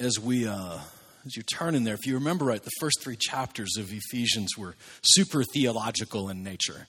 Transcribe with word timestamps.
as 0.00 0.18
we 0.18 0.48
uh, 0.48 0.78
as 1.26 1.36
you 1.36 1.42
turn 1.42 1.74
in 1.74 1.84
there, 1.84 1.94
if 1.94 2.06
you 2.06 2.14
remember 2.14 2.46
right, 2.46 2.62
the 2.62 2.70
first 2.80 3.02
three 3.02 3.16
chapters 3.16 3.76
of 3.78 3.92
Ephesians 3.92 4.56
were 4.56 4.74
super 5.02 5.44
theological 5.44 6.30
in 6.30 6.42
nature. 6.42 6.88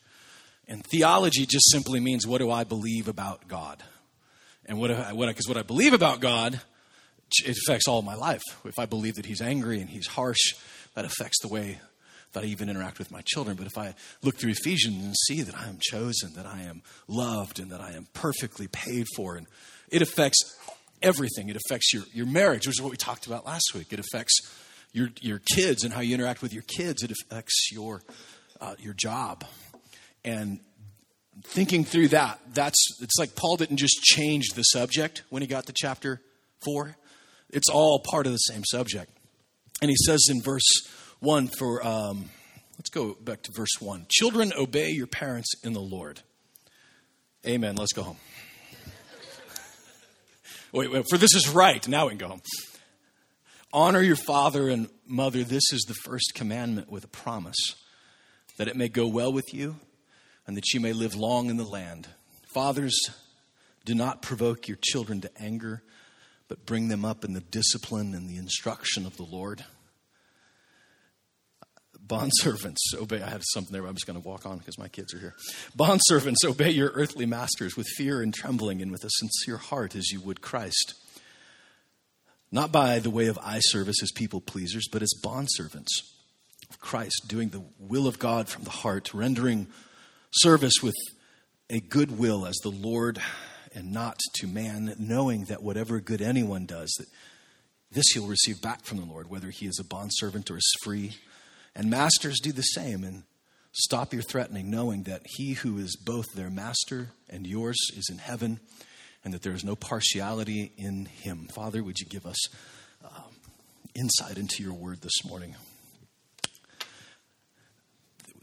And 0.68 0.86
theology 0.86 1.46
just 1.46 1.70
simply 1.70 2.00
means 2.00 2.26
what 2.26 2.38
do 2.38 2.50
I 2.50 2.64
believe 2.64 3.10
about 3.10 3.48
God? 3.50 3.84
And 4.66 4.80
what, 4.80 4.92
what, 5.16 5.28
because 5.28 5.48
what 5.48 5.58
I 5.58 5.64
believe 5.64 5.92
about 5.92 6.22
God, 6.22 6.62
it 7.46 7.58
affects 7.58 7.88
all 7.88 8.02
my 8.02 8.16
life. 8.16 8.44
If 8.64 8.80
I 8.80 8.86
believe 8.86 9.16
that 9.16 9.26
He's 9.26 9.42
angry 9.42 9.82
and 9.82 9.90
He's 9.90 10.08
harsh, 10.08 10.56
that 10.96 11.04
affects 11.04 11.42
the 11.42 11.50
way 11.50 11.80
that 12.32 12.44
I 12.44 12.48
even 12.48 12.70
interact 12.70 13.00
with 13.00 13.12
my 13.12 13.22
children. 13.26 13.58
But 13.58 13.68
if 13.68 13.78
I 13.78 13.96
look 14.22 14.38
through 14.38 14.52
Ephesians 14.52 15.04
and 15.04 15.16
see 15.28 15.42
that 15.42 15.56
I 15.56 15.68
am 15.68 15.78
chosen, 15.82 16.34
that 16.36 16.46
I 16.46 16.62
am 16.62 16.84
loved, 17.10 17.60
and 17.60 17.70
that 17.72 17.82
I 17.82 17.92
am 17.92 18.08
perfectly 18.14 18.68
paid 18.68 19.08
for, 19.18 19.36
and 19.36 19.48
it 19.90 20.02
affects 20.02 20.40
everything. 21.02 21.50
It 21.50 21.58
affects 21.58 21.94
your, 21.94 22.04
your 22.14 22.26
marriage, 22.26 22.68
which 22.68 22.78
is 22.78 22.82
what 22.82 22.92
we 22.92 22.98
talked 22.98 23.28
about 23.28 23.46
last 23.46 23.74
week. 23.74 23.92
It 23.92 24.00
affects 24.00 24.40
your, 24.94 25.10
your 25.22 25.40
kids 25.56 25.84
and 25.84 25.94
how 25.94 26.02
you 26.02 26.14
interact 26.16 26.42
with 26.42 26.54
your 26.54 26.64
kids. 26.64 27.04
It 27.04 27.12
affects 27.12 27.72
your, 27.72 28.02
uh, 28.60 28.76
your 28.80 28.94
job. 28.94 29.46
And 30.24 30.60
thinking 31.44 31.84
through 31.84 32.10
that, 32.10 32.40
that's, 32.54 33.00
it's 33.02 33.18
like 33.18 33.36
Paul 33.36 33.58
didn't 33.58 33.78
just 33.78 34.02
change 34.02 34.50
the 34.56 34.64
subject 34.64 35.24
when 35.30 35.42
he 35.42 35.48
got 35.48 35.66
to 35.68 35.74
chapter 35.76 36.22
4. 36.66 36.96
It's 37.50 37.70
all 37.70 38.00
part 38.00 38.26
of 38.26 38.32
the 38.32 38.38
same 38.38 38.64
subject. 38.64 39.12
And 39.82 39.90
he 39.90 39.96
says 40.06 40.28
in 40.30 40.42
verse 40.42 40.68
1 41.20 41.48
for, 41.48 41.86
um, 41.86 42.30
let's 42.78 42.90
go 42.90 43.16
back 43.16 43.42
to 43.44 43.52
verse 43.52 43.80
1. 43.80 44.06
Children, 44.10 44.54
obey 44.58 44.90
your 44.90 45.08
parents 45.08 45.50
in 45.64 45.74
the 45.74 45.82
Lord. 45.82 46.22
Amen. 47.46 47.76
Let's 47.76 47.94
go 47.94 48.04
home. 48.04 48.18
Wait, 50.74 50.90
wait, 50.90 51.06
for 51.10 51.18
this 51.18 51.36
is 51.36 51.50
right. 51.50 51.86
Now 51.88 52.06
we 52.06 52.12
can 52.12 52.18
go 52.18 52.28
home. 52.30 52.42
Honor 53.74 54.02
your 54.02 54.16
father 54.16 54.70
and 54.70 54.90
mother. 55.06 55.44
This 55.44 55.74
is 55.74 55.84
the 55.88 55.94
first 55.94 56.32
commandment 56.34 56.90
with 56.90 57.04
a 57.04 57.10
promise 57.10 57.76
that 58.58 58.70
it 58.70 58.76
may 58.78 58.88
go 58.88 59.08
well 59.08 59.34
with 59.34 59.54
you 59.54 59.78
and 60.48 60.56
that 60.56 60.74
you 60.74 60.80
may 60.80 60.94
live 60.94 61.16
long 61.16 61.50
in 61.50 61.58
the 61.58 61.66
land. 61.66 62.08
Fathers, 62.54 62.98
do 63.84 63.96
not 63.96 64.22
provoke 64.22 64.68
your 64.68 64.78
children 64.82 65.20
to 65.22 65.32
anger, 65.42 65.84
but 66.48 66.66
bring 66.66 66.88
them 66.88 67.04
up 67.04 67.26
in 67.26 67.34
the 67.34 67.42
discipline 67.42 68.14
and 68.14 68.30
the 68.30 68.38
instruction 68.38 69.06
of 69.06 69.18
the 69.18 69.24
Lord. 69.24 69.66
Bondservants, 72.06 72.78
obey. 72.96 73.22
I 73.22 73.30
had 73.30 73.44
something 73.54 73.72
there, 73.72 73.82
but 73.82 73.90
I'm 73.90 73.96
just 73.96 74.08
going 74.08 74.22
to 74.22 74.28
walk 74.28 74.46
on 74.46 74.58
because 74.58 74.78
my 74.78 74.88
kids 74.88 75.14
are 75.14 75.20
here. 75.20 75.36
Bondservants, 75.78 76.38
obey 76.46 76.72
your 76.72 76.92
earthly 76.94 77.26
masters 77.26 77.78
with 77.78 77.88
fear 77.96 78.22
and 78.22 78.34
trembling 78.34 78.82
and 78.82 78.92
with 78.92 79.04
a 79.04 79.10
sincere 79.10 79.58
heart 79.58 79.96
as 79.96 80.12
you 80.12 80.20
would 80.22 80.42
Christ. 80.42 80.96
Not 82.52 82.72
by 82.72 83.00
the 83.00 83.10
way 83.10 83.28
of 83.28 83.40
eye 83.40 83.62
service 83.62 84.04
as 84.04 84.12
people 84.12 84.42
pleasers, 84.42 84.88
but 84.92 85.02
as 85.02 85.14
bondservants 85.24 85.92
of 86.70 86.80
Christ, 86.80 87.26
doing 87.28 87.50
the 87.50 87.64
will 87.80 88.08
of 88.08 88.20
God 88.20 88.50
from 88.50 88.64
the 88.64 88.70
heart, 88.70 89.14
rendering 89.14 89.68
service 90.32 90.76
with 90.84 90.96
a 91.70 91.80
good 91.80 92.18
will 92.18 92.46
as 92.46 92.58
the 92.58 92.72
Lord 92.72 93.22
and 93.74 93.94
not 93.94 94.20
to 94.36 94.48
man, 94.48 94.94
knowing 95.00 95.46
that 95.46 95.64
whatever 95.64 96.02
good 96.02 96.22
anyone 96.22 96.66
does, 96.66 96.92
that 97.00 97.08
this 97.92 98.06
he'll 98.14 98.28
receive 98.28 98.62
back 98.62 98.84
from 98.84 98.98
the 98.98 99.06
Lord, 99.06 99.30
whether 99.30 99.50
he 99.50 99.66
is 99.66 99.80
a 99.80 99.84
bondservant 99.86 100.52
or 100.52 100.58
is 100.58 100.74
free. 100.84 101.16
And 101.76 101.90
masters 101.90 102.40
do 102.40 102.52
the 102.52 102.62
same 102.62 103.04
and 103.04 103.24
stop 103.72 104.14
your 104.14 104.22
threatening, 104.22 104.70
knowing 104.70 105.04
that 105.04 105.22
he 105.26 105.54
who 105.54 105.78
is 105.78 105.96
both 105.96 106.34
their 106.34 106.50
master 106.50 107.10
and 107.30 107.48
yours 107.48 107.78
is 107.96 108.10
in 108.12 108.18
heaven 108.18 108.60
and 109.24 109.34
that 109.34 109.42
there 109.42 109.54
is 109.54 109.64
no 109.64 109.76
partiality 109.76 110.74
in 110.78 111.06
him. 111.06 111.48
Father, 111.54 111.84
would 111.84 112.00
you 112.00 112.08
give 112.08 112.26
us 112.26 112.38
um, 113.04 113.34
insight 113.96 114.38
into 114.38 114.64
your 114.64 114.74
word 114.74 115.02
this 115.02 115.24
morning? 115.26 115.56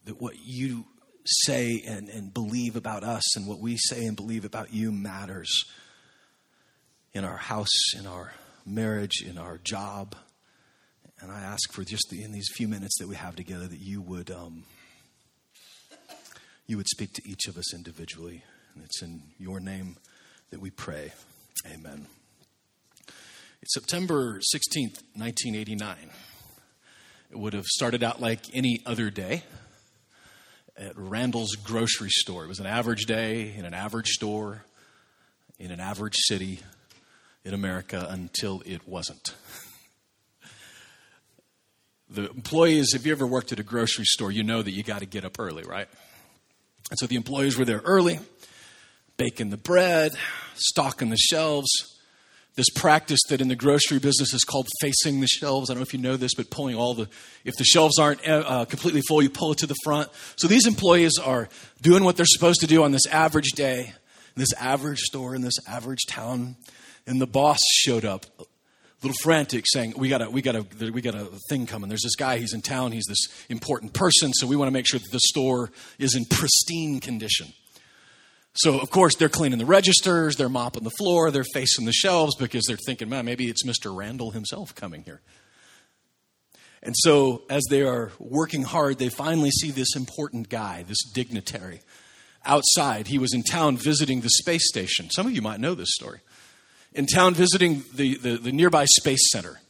That 0.05 0.21
what 0.21 0.35
you 0.43 0.87
say 1.27 1.83
and, 1.87 2.09
and 2.09 2.33
believe 2.33 2.77
about 2.77 3.05
us 3.05 3.37
and 3.37 3.47
what 3.47 3.59
we 3.59 3.77
say 3.77 4.07
and 4.07 4.17
believe 4.17 4.47
about 4.47 4.73
you 4.73 4.91
matters 4.91 5.65
in 7.13 7.25
our 7.25 7.37
house, 7.37 7.95
in 7.95 8.07
our 8.07 8.33
marriage, 8.65 9.23
in 9.23 9.37
our 9.37 9.59
job 9.59 10.15
and 11.21 11.33
I 11.33 11.41
ask 11.41 11.73
for 11.73 11.85
just 11.85 12.09
the, 12.11 12.23
in 12.23 12.33
these 12.33 12.49
few 12.55 12.69
minutes 12.69 12.99
that 12.99 13.09
we 13.09 13.17
have 13.17 13.35
together 13.35 13.67
that 13.67 13.81
you 13.81 14.01
would 14.01 14.31
um, 14.31 14.65
you 16.67 16.77
would 16.77 16.89
speak 16.89 17.13
to 17.15 17.23
each 17.29 17.47
of 17.49 17.57
us 17.57 17.75
individually. 17.75 18.45
And 18.75 18.85
it's 18.85 19.03
in 19.03 19.23
your 19.39 19.59
name 19.59 19.97
that 20.51 20.61
we 20.61 20.71
pray. 20.71 21.13
Amen. 21.67 22.07
It's 23.63 23.75
September 23.75 24.39
16th, 24.39 25.03
1989. 25.15 25.97
It 27.31 27.39
would 27.39 27.55
have 27.55 27.67
started 27.67 28.03
out 28.03 28.21
like 28.21 28.55
any 28.55 28.83
other 28.87 29.11
day 29.11 29.43
at 30.77 30.93
Randall's 30.97 31.57
grocery 31.57 32.11
store. 32.11 32.45
It 32.45 32.49
was 32.49 32.61
an 32.61 32.67
average 32.67 33.07
day 33.07 33.55
in 33.57 33.65
an 33.65 33.75
average 33.75 34.09
store 34.09 34.65
in 35.59 35.73
an 35.73 35.81
average 35.81 36.17
city 36.17 36.61
in 37.45 37.53
America 37.53 38.07
until 38.09 38.63
it 38.65 38.87
wasn't 38.87 39.35
the 42.11 42.31
employees, 42.31 42.95
if 42.95 43.05
you 43.05 43.13
ever 43.13 43.27
worked 43.27 43.53
at 43.53 43.61
a 43.61 43.63
grocery 43.63 44.05
store, 44.05 44.31
you 44.33 44.43
know 44.43 44.63
that 44.63 44.71
you 44.71 44.83
got 44.83 45.01
to 45.01 45.07
get 45.07 45.25
up 45.25 45.39
early, 45.39 45.63
right? 45.65 45.89
And 46.91 46.99
so 46.99 47.07
the 47.07 47.17
employees 47.17 47.59
were 47.59 47.65
there 47.65 47.83
early, 47.85 48.19
baking 49.17 49.51
the 49.51 49.57
bread, 49.57 50.13
stocking 50.55 51.11
the 51.11 51.19
shelves. 51.19 51.69
This 52.55 52.71
practice 52.71 53.21
that 53.29 53.41
in 53.41 53.49
the 53.49 53.55
grocery 53.55 53.99
business 53.99 54.33
is 54.35 54.43
called 54.43 54.69
facing 54.81 55.21
the 55.21 55.29
shelves. 55.29 55.71
I 55.71 55.75
don't 55.75 55.81
know 55.81 55.87
if 55.87 55.93
you 55.93 56.01
know 56.01 56.17
this, 56.17 56.35
but 56.35 56.51
pulling 56.51 56.75
all 56.75 56.95
the, 56.95 57.09
if 57.45 57.55
the 57.57 57.65
shelves 57.65 57.99
aren't 57.99 58.27
uh, 58.27 58.65
completely 58.65 59.03
full, 59.03 59.23
you 59.23 59.31
pull 59.31 59.53
it 59.53 59.59
to 59.59 59.67
the 59.67 59.77
front. 59.85 60.09
So 60.37 60.49
these 60.49 60.67
employees 60.67 61.19
are 61.23 61.49
doing 61.83 62.03
what 62.03 62.17
they're 62.17 62.27
supposed 62.27 62.61
to 62.63 62.67
do 62.67 62.83
on 62.83 62.91
this 62.91 63.07
average 63.07 63.51
day, 63.55 63.93
this 64.35 64.53
average 64.55 65.01
store, 65.01 65.35
in 65.35 65.43
this 65.43 65.55
average 65.69 66.07
town. 66.09 66.57
And 67.07 67.21
the 67.21 67.27
boss 67.27 67.59
showed 67.71 68.05
up 68.05 68.27
little 69.03 69.17
frantic 69.23 69.65
saying 69.67 69.95
we 69.97 70.09
got 70.09 70.23
a 70.23 70.31
we 70.31 70.43
got 70.43 70.57
a 70.57 70.65
we 70.91 71.01
got 71.01 71.15
a 71.15 71.29
thing 71.49 71.67
coming. 71.67 71.89
There's 71.89 72.03
this 72.03 72.17
guy 72.17 72.39
he's 72.39 72.53
in 72.53 72.63
town 72.63 72.93
he's 72.93 73.07
this 73.07 73.29
important 73.49 73.93
person 73.93 74.33
so 74.33 74.47
we 74.47 74.57
want 74.57 74.69
to 74.69 74.73
make 74.73 74.87
sure 74.87 74.99
that 74.99 75.13
the 75.13 75.21
store 75.21 75.71
is 75.99 76.15
in 76.15 76.25
pristine 76.25 77.01
condition. 77.01 77.49
So 78.55 78.81
of 78.81 78.91
course 78.91 79.15
they're 79.15 79.29
cleaning 79.29 79.59
the 79.59 79.67
registers 79.67 80.37
they're 80.37 80.49
mopping 80.49 80.85
the 80.85 80.91
floor 80.91 81.31
they're 81.31 81.45
facing 81.55 81.85
the 81.85 81.93
shelves 81.93 82.35
because 82.37 82.65
they're 82.67 82.77
thinking 82.87 83.09
man 83.09 83.25
maybe 83.25 83.49
it's 83.49 83.65
mr 83.65 83.97
randall 83.97 84.33
himself 84.33 84.75
coming 84.75 85.03
here. 85.05 85.21
And 86.83 86.95
so 86.97 87.43
as 87.51 87.65
they 87.71 87.83
are 87.83 88.11
working 88.19 88.63
hard 88.63 88.99
they 88.99 89.11
finally 89.11 89.51
see 89.51 89.71
this 89.71 89.95
important 89.95 90.49
guy 90.49 90.83
this 90.83 91.03
dignitary 91.15 91.83
outside. 92.45 93.09
He 93.09 93.19
was 93.19 93.35
in 93.35 93.43
town 93.43 93.77
visiting 93.77 94.23
the 94.23 94.31
space 94.31 94.67
station. 94.69 95.11
Some 95.11 95.27
of 95.27 95.33
you 95.33 95.43
might 95.43 95.61
know 95.61 95.75
this 95.75 95.91
story 95.93 96.21
in 96.93 97.07
town 97.07 97.35
visiting 97.35 97.85
the, 97.95 98.17
the, 98.17 98.37
the 98.37 98.53
nearby 98.53 98.85
space 98.85 99.31
center. 99.31 99.61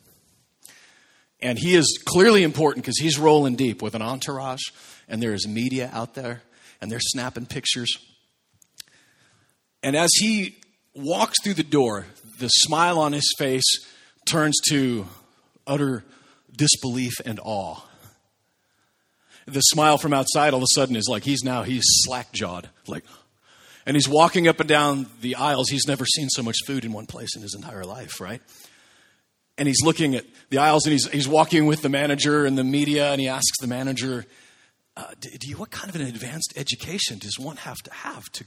And 1.40 1.58
he 1.58 1.74
is 1.74 2.00
clearly 2.04 2.42
important 2.42 2.84
because 2.84 2.98
he's 2.98 3.18
rolling 3.18 3.56
deep 3.56 3.80
with 3.80 3.94
an 3.94 4.02
entourage, 4.02 4.62
and 5.08 5.22
there 5.22 5.34
is 5.34 5.46
media 5.46 5.90
out 5.92 6.14
there, 6.14 6.42
and 6.80 6.90
they're 6.90 7.00
snapping 7.00 7.46
pictures. 7.46 7.96
And 9.82 9.96
as 9.96 10.10
he 10.14 10.56
walks 10.94 11.40
through 11.42 11.54
the 11.54 11.62
door, 11.62 12.06
the 12.38 12.48
smile 12.48 12.98
on 12.98 13.12
his 13.12 13.32
face 13.38 13.86
turns 14.26 14.56
to 14.68 15.06
utter 15.66 16.04
disbelief 16.56 17.14
and 17.24 17.38
awe. 17.42 17.80
The 19.46 19.60
smile 19.60 19.96
from 19.96 20.12
outside 20.12 20.52
all 20.52 20.58
of 20.58 20.64
a 20.64 20.74
sudden 20.74 20.96
is 20.96 21.08
like 21.08 21.22
he's 21.22 21.42
now 21.42 21.62
he's 21.62 21.84
slack 21.86 22.32
jawed, 22.32 22.68
like, 22.86 23.04
and 23.88 23.96
he's 23.96 24.06
walking 24.06 24.46
up 24.46 24.60
and 24.60 24.68
down 24.68 25.06
the 25.22 25.36
aisles. 25.36 25.70
He's 25.70 25.88
never 25.88 26.04
seen 26.04 26.28
so 26.28 26.42
much 26.42 26.56
food 26.66 26.84
in 26.84 26.92
one 26.92 27.06
place 27.06 27.34
in 27.34 27.40
his 27.40 27.54
entire 27.54 27.86
life, 27.86 28.20
right? 28.20 28.42
And 29.56 29.66
he's 29.66 29.82
looking 29.82 30.14
at 30.14 30.26
the 30.50 30.58
aisles 30.58 30.84
and 30.84 30.92
he's, 30.92 31.08
he's 31.08 31.26
walking 31.26 31.64
with 31.64 31.80
the 31.80 31.88
manager 31.88 32.44
and 32.44 32.58
the 32.58 32.64
media 32.64 33.10
and 33.10 33.18
he 33.18 33.28
asks 33.28 33.58
the 33.62 33.66
manager, 33.66 34.26
uh, 34.94 35.06
do, 35.18 35.30
do 35.30 35.48
you, 35.48 35.56
what 35.56 35.70
kind 35.70 35.88
of 35.88 35.98
an 35.98 36.06
advanced 36.06 36.52
education 36.54 37.18
does 37.18 37.38
one 37.38 37.56
have 37.56 37.78
to 37.78 37.90
have 37.94 38.24
to, 38.32 38.44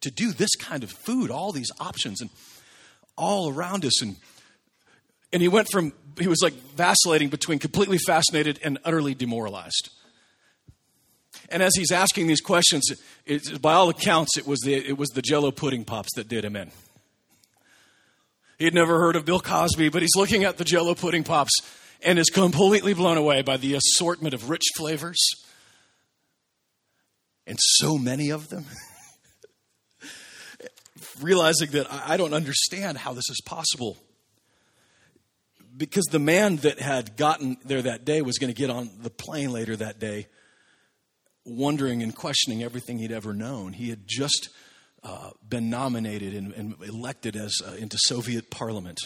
to 0.00 0.10
do 0.10 0.32
this 0.32 0.54
kind 0.54 0.82
of 0.82 0.90
food, 0.90 1.30
all 1.30 1.52
these 1.52 1.70
options 1.78 2.22
and 2.22 2.30
all 3.14 3.50
around 3.50 3.84
us? 3.84 4.00
And, 4.00 4.16
and 5.34 5.42
he 5.42 5.48
went 5.48 5.68
from, 5.70 5.92
he 6.18 6.28
was 6.28 6.40
like 6.42 6.54
vacillating 6.54 7.28
between 7.28 7.58
completely 7.58 7.98
fascinated 7.98 8.58
and 8.64 8.78
utterly 8.86 9.14
demoralized. 9.14 9.90
And 11.48 11.62
as 11.62 11.74
he's 11.76 11.92
asking 11.92 12.26
these 12.26 12.40
questions, 12.40 12.90
it, 13.26 13.60
by 13.60 13.74
all 13.74 13.88
accounts, 13.88 14.38
it 14.38 14.46
was, 14.46 14.60
the, 14.60 14.74
it 14.74 14.96
was 14.96 15.10
the 15.10 15.22
jello 15.22 15.50
pudding 15.50 15.84
pops 15.84 16.10
that 16.16 16.28
did 16.28 16.44
him 16.44 16.56
in. 16.56 16.70
He 18.58 18.64
had 18.64 18.74
never 18.74 19.00
heard 19.00 19.16
of 19.16 19.24
Bill 19.24 19.40
Cosby, 19.40 19.88
but 19.88 20.02
he's 20.02 20.16
looking 20.16 20.44
at 20.44 20.56
the 20.56 20.64
jello 20.64 20.94
pudding 20.94 21.24
pops 21.24 21.52
and 22.02 22.18
is 22.18 22.30
completely 22.30 22.94
blown 22.94 23.16
away 23.16 23.42
by 23.42 23.56
the 23.56 23.74
assortment 23.74 24.34
of 24.34 24.50
rich 24.50 24.64
flavors 24.76 25.18
and 27.46 27.58
so 27.60 27.98
many 27.98 28.30
of 28.30 28.48
them. 28.48 28.66
Realizing 31.20 31.70
that 31.72 31.92
I 31.92 32.16
don't 32.16 32.34
understand 32.34 32.98
how 32.98 33.12
this 33.12 33.28
is 33.28 33.40
possible. 33.44 33.96
because 35.76 36.04
the 36.06 36.18
man 36.18 36.56
that 36.56 36.78
had 36.78 37.16
gotten 37.16 37.56
there 37.64 37.82
that 37.82 38.04
day 38.04 38.22
was 38.22 38.38
going 38.38 38.52
to 38.52 38.58
get 38.58 38.70
on 38.70 38.90
the 39.00 39.10
plane 39.10 39.52
later 39.52 39.76
that 39.76 39.98
day, 39.98 40.26
wondering 41.44 42.02
and 42.02 42.14
questioning 42.14 42.62
everything 42.62 42.98
he'd 42.98 43.12
ever 43.12 43.32
known. 43.34 43.72
He 43.72 43.90
had 43.90 44.02
just 44.06 44.48
uh, 45.02 45.30
been 45.48 45.70
nominated 45.70 46.34
and, 46.34 46.52
and 46.52 46.74
elected 46.82 47.36
as 47.36 47.54
uh, 47.66 47.72
into 47.72 47.96
Soviet 48.00 48.50
parliament. 48.50 48.98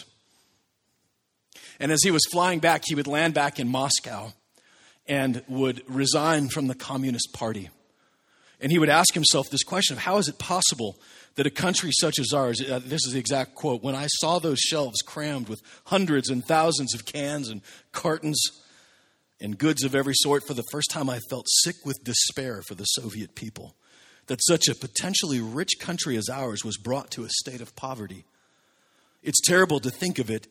And 1.79 1.91
as 1.91 2.01
he 2.03 2.11
was 2.11 2.23
flying 2.31 2.59
back, 2.59 2.83
he 2.85 2.95
would 2.95 3.07
land 3.07 3.33
back 3.33 3.59
in 3.59 3.67
Moscow 3.67 4.33
and 5.07 5.43
would 5.47 5.83
resign 5.87 6.49
from 6.49 6.67
the 6.67 6.75
Communist 6.75 7.33
Party. 7.33 7.69
And 8.59 8.71
he 8.71 8.79
would 8.79 8.89
ask 8.89 9.13
himself 9.13 9.49
this 9.49 9.63
question 9.63 9.95
of 9.95 10.03
how 10.03 10.17
is 10.17 10.27
it 10.27 10.39
possible 10.39 10.99
that 11.35 11.45
a 11.45 11.51
country 11.51 11.91
such 11.93 12.19
as 12.19 12.33
ours, 12.33 12.59
uh, 12.61 12.79
this 12.83 13.05
is 13.05 13.13
the 13.13 13.19
exact 13.19 13.53
quote, 13.53 13.83
when 13.83 13.95
I 13.95 14.07
saw 14.07 14.39
those 14.39 14.59
shelves 14.59 15.01
crammed 15.03 15.47
with 15.47 15.61
hundreds 15.85 16.29
and 16.29 16.43
thousands 16.43 16.95
of 16.95 17.05
cans 17.05 17.49
and 17.49 17.61
cartons 17.91 18.39
and 19.39 19.57
goods 19.57 19.83
of 19.83 19.95
every 19.95 20.13
sort, 20.15 20.45
for 20.47 20.53
the 20.53 20.63
first 20.71 20.89
time 20.89 21.09
I 21.09 21.19
felt 21.29 21.45
sick 21.47 21.75
with 21.85 22.03
despair 22.03 22.61
for 22.61 22.75
the 22.75 22.85
Soviet 22.85 23.35
people. 23.35 23.75
That 24.27 24.39
such 24.43 24.67
a 24.67 24.75
potentially 24.75 25.39
rich 25.39 25.79
country 25.79 26.17
as 26.17 26.27
ours 26.29 26.65
was 26.65 26.77
brought 26.77 27.11
to 27.11 27.23
a 27.23 27.29
state 27.29 27.61
of 27.61 27.75
poverty. 27.75 28.25
It's 29.23 29.41
terrible 29.41 29.79
to 29.79 29.89
think 29.89 30.19
of 30.19 30.29
it. 30.29 30.47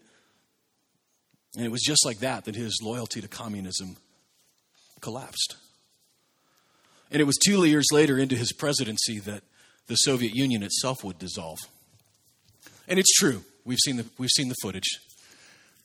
And 1.57 1.65
it 1.65 1.71
was 1.71 1.83
just 1.83 2.05
like 2.05 2.19
that 2.19 2.45
that 2.45 2.55
his 2.55 2.81
loyalty 2.83 3.21
to 3.21 3.29
communism 3.29 3.97
collapsed. 5.01 5.57
And 7.11 7.21
it 7.21 7.25
was 7.25 7.37
two 7.37 7.65
years 7.65 7.87
later 7.93 8.19
into 8.19 8.35
his 8.35 8.53
presidency 8.53 9.19
that 9.21 9.43
the 9.87 9.95
Soviet 9.97 10.35
Union 10.35 10.63
itself 10.63 11.05
would 11.05 11.19
dissolve. 11.19 11.59
And 12.89 12.99
it's 12.99 13.13
true. 13.15 13.45
We've 13.65 13.79
seen 13.79 13.97
the, 13.97 14.07
we've 14.19 14.31
seen 14.31 14.49
the 14.49 14.57
footage 14.63 14.89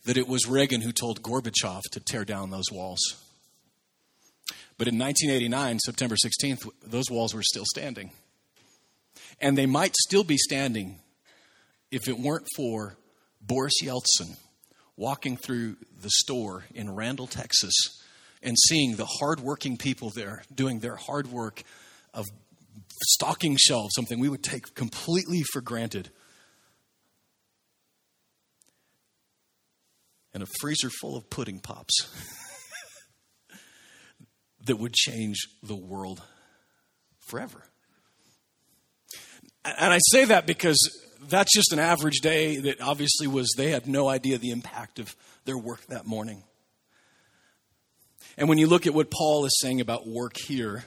that 0.06 0.18
it 0.18 0.28
was 0.28 0.48
Reagan 0.48 0.82
who 0.82 0.92
told 0.92 1.22
Gorbachev 1.22 1.82
to 1.92 2.00
tear 2.00 2.26
down 2.26 2.50
those 2.50 2.72
walls. 2.72 3.00
But 4.78 4.88
in 4.88 4.98
1989, 4.98 5.80
September 5.80 6.16
16th, 6.16 6.68
those 6.84 7.12
walls 7.12 7.34
were 7.34 7.44
still 7.44 7.66
standing. 7.66 8.12
And 9.40 9.58
they 9.58 9.66
might 9.68 9.96
still 9.96 10.24
be 10.24 10.38
standing 10.38 11.00
if 11.92 12.08
it 12.08 12.20
weren't 12.20 12.48
for 12.56 12.98
Boris 13.42 13.82
Yeltsin 13.84 14.38
walking 14.98 15.38
through 15.38 15.78
the 16.02 16.10
store 16.10 16.66
in 16.74 16.94
Randall, 16.94 17.28
Texas, 17.28 17.74
and 18.42 18.58
seeing 18.68 18.96
the 18.96 19.06
hardworking 19.06 19.78
people 19.78 20.12
there 20.16 20.44
doing 20.54 20.80
their 20.80 20.96
hard 20.96 21.28
work 21.28 21.64
of 22.14 22.26
stocking 23.04 23.58
shelves, 23.60 23.94
something 23.96 24.20
we 24.20 24.30
would 24.30 24.44
take 24.44 24.74
completely 24.76 25.44
for 25.52 25.62
granted. 25.62 26.10
And 30.34 30.42
a 30.44 30.48
freezer 30.62 30.90
full 30.90 31.18
of 31.18 31.30
pudding 31.30 31.60
pops 31.60 32.10
that 34.66 34.78
would 34.78 34.94
change 34.94 35.48
the 35.62 35.76
world 35.76 36.22
forever. 37.20 37.64
And 39.64 39.94
I 39.94 40.00
say 40.10 40.26
that 40.26 40.48
because 40.48 40.80
that's 41.28 41.54
just 41.54 41.72
an 41.72 41.80
average 41.80 42.20
day 42.22 42.58
that 42.58 42.82
obviously 42.82 43.28
was, 43.28 43.54
they 43.56 43.72
had 43.72 43.88
no 43.88 44.08
idea 44.08 44.38
the 44.38 44.52
impact 44.52 45.00
of 45.00 45.16
their 45.46 45.58
work 45.58 45.86
that 45.88 46.06
morning. 46.06 46.44
And 48.38 48.50
when 48.50 48.58
you 48.58 48.68
look 48.68 48.88
at 48.88 48.94
what 48.94 49.12
Paul 49.12 49.46
is 49.46 49.60
saying 49.60 49.82
about 49.82 50.08
work 50.08 50.38
here, 50.38 50.86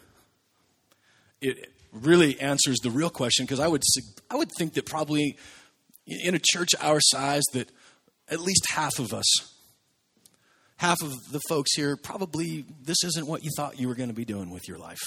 it 1.41 1.69
really 1.93 2.41
answers 2.41 2.79
the 2.83 2.91
real 2.91 3.11
question 3.11 3.45
because 3.45 3.61
I 3.61 3.69
would, 3.69 3.83
I 4.31 4.37
would 4.37 4.51
think 4.59 4.75
that 4.75 4.87
probably 4.87 5.37
in 6.07 6.35
a 6.35 6.41
church 6.43 6.71
our 6.81 7.01
size 7.01 7.43
that 7.53 7.71
at 8.29 8.41
least 8.41 8.67
half 8.71 8.99
of 8.99 9.13
us. 9.13 9.27
Half 10.77 11.03
of 11.03 11.13
the 11.31 11.41
folks 11.49 11.75
here 11.75 11.97
probably 11.97 12.65
this 12.83 13.03
isn't 13.05 13.27
what 13.27 13.45
you 13.45 13.51
thought 13.57 13.79
you 13.79 13.89
were 13.89 13.95
going 13.95 14.09
to 14.09 14.15
be 14.15 14.25
doing 14.25 14.51
with 14.51 14.69
your 14.69 14.79
life. 14.79 15.01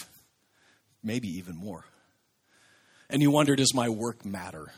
Maybe 1.03 1.27
even 1.27 1.55
more. 1.55 1.85
And 3.09 3.21
you 3.21 3.31
wonder 3.31 3.55
does 3.55 3.73
my 3.73 3.89
work 3.89 4.25
matter? 4.25 4.71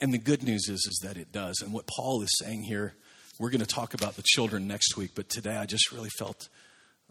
And 0.00 0.12
the 0.12 0.18
good 0.18 0.42
news 0.42 0.68
is 0.68 0.86
is 0.86 1.00
that 1.02 1.16
it 1.16 1.32
does. 1.32 1.60
And 1.62 1.72
what 1.72 1.86
paul 1.86 2.22
is 2.22 2.30
saying 2.38 2.62
here 2.62 2.94
we're 3.40 3.50
going 3.50 3.60
to 3.60 3.66
talk 3.66 3.94
about 3.94 4.16
the 4.16 4.22
children 4.24 4.66
next 4.66 4.96
week 4.96 5.12
but 5.14 5.28
today 5.28 5.56
i 5.56 5.64
just 5.64 5.92
really 5.92 6.10
felt 6.18 6.48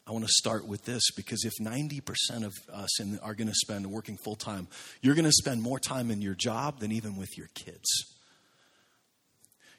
I 0.08 0.12
want 0.12 0.24
to 0.24 0.32
start 0.32 0.66
with 0.66 0.86
this 0.86 1.12
because 1.18 1.44
if 1.44 1.52
90% 1.62 2.46
of 2.46 2.54
us 2.72 3.02
in, 3.02 3.20
are 3.20 3.34
going 3.34 3.50
to 3.50 3.54
spend 3.54 3.86
working 3.88 4.16
full 4.16 4.38
time, 4.38 4.70
you're 5.02 5.16
going 5.16 5.26
to 5.26 5.34
spend 5.34 5.62
more 5.62 5.80
time 5.80 6.12
in 6.12 6.22
your 6.22 6.34
job 6.34 6.80
than 6.80 6.94
even 6.94 7.18
with 7.18 7.38
your 7.38 7.48
kids. 7.56 8.17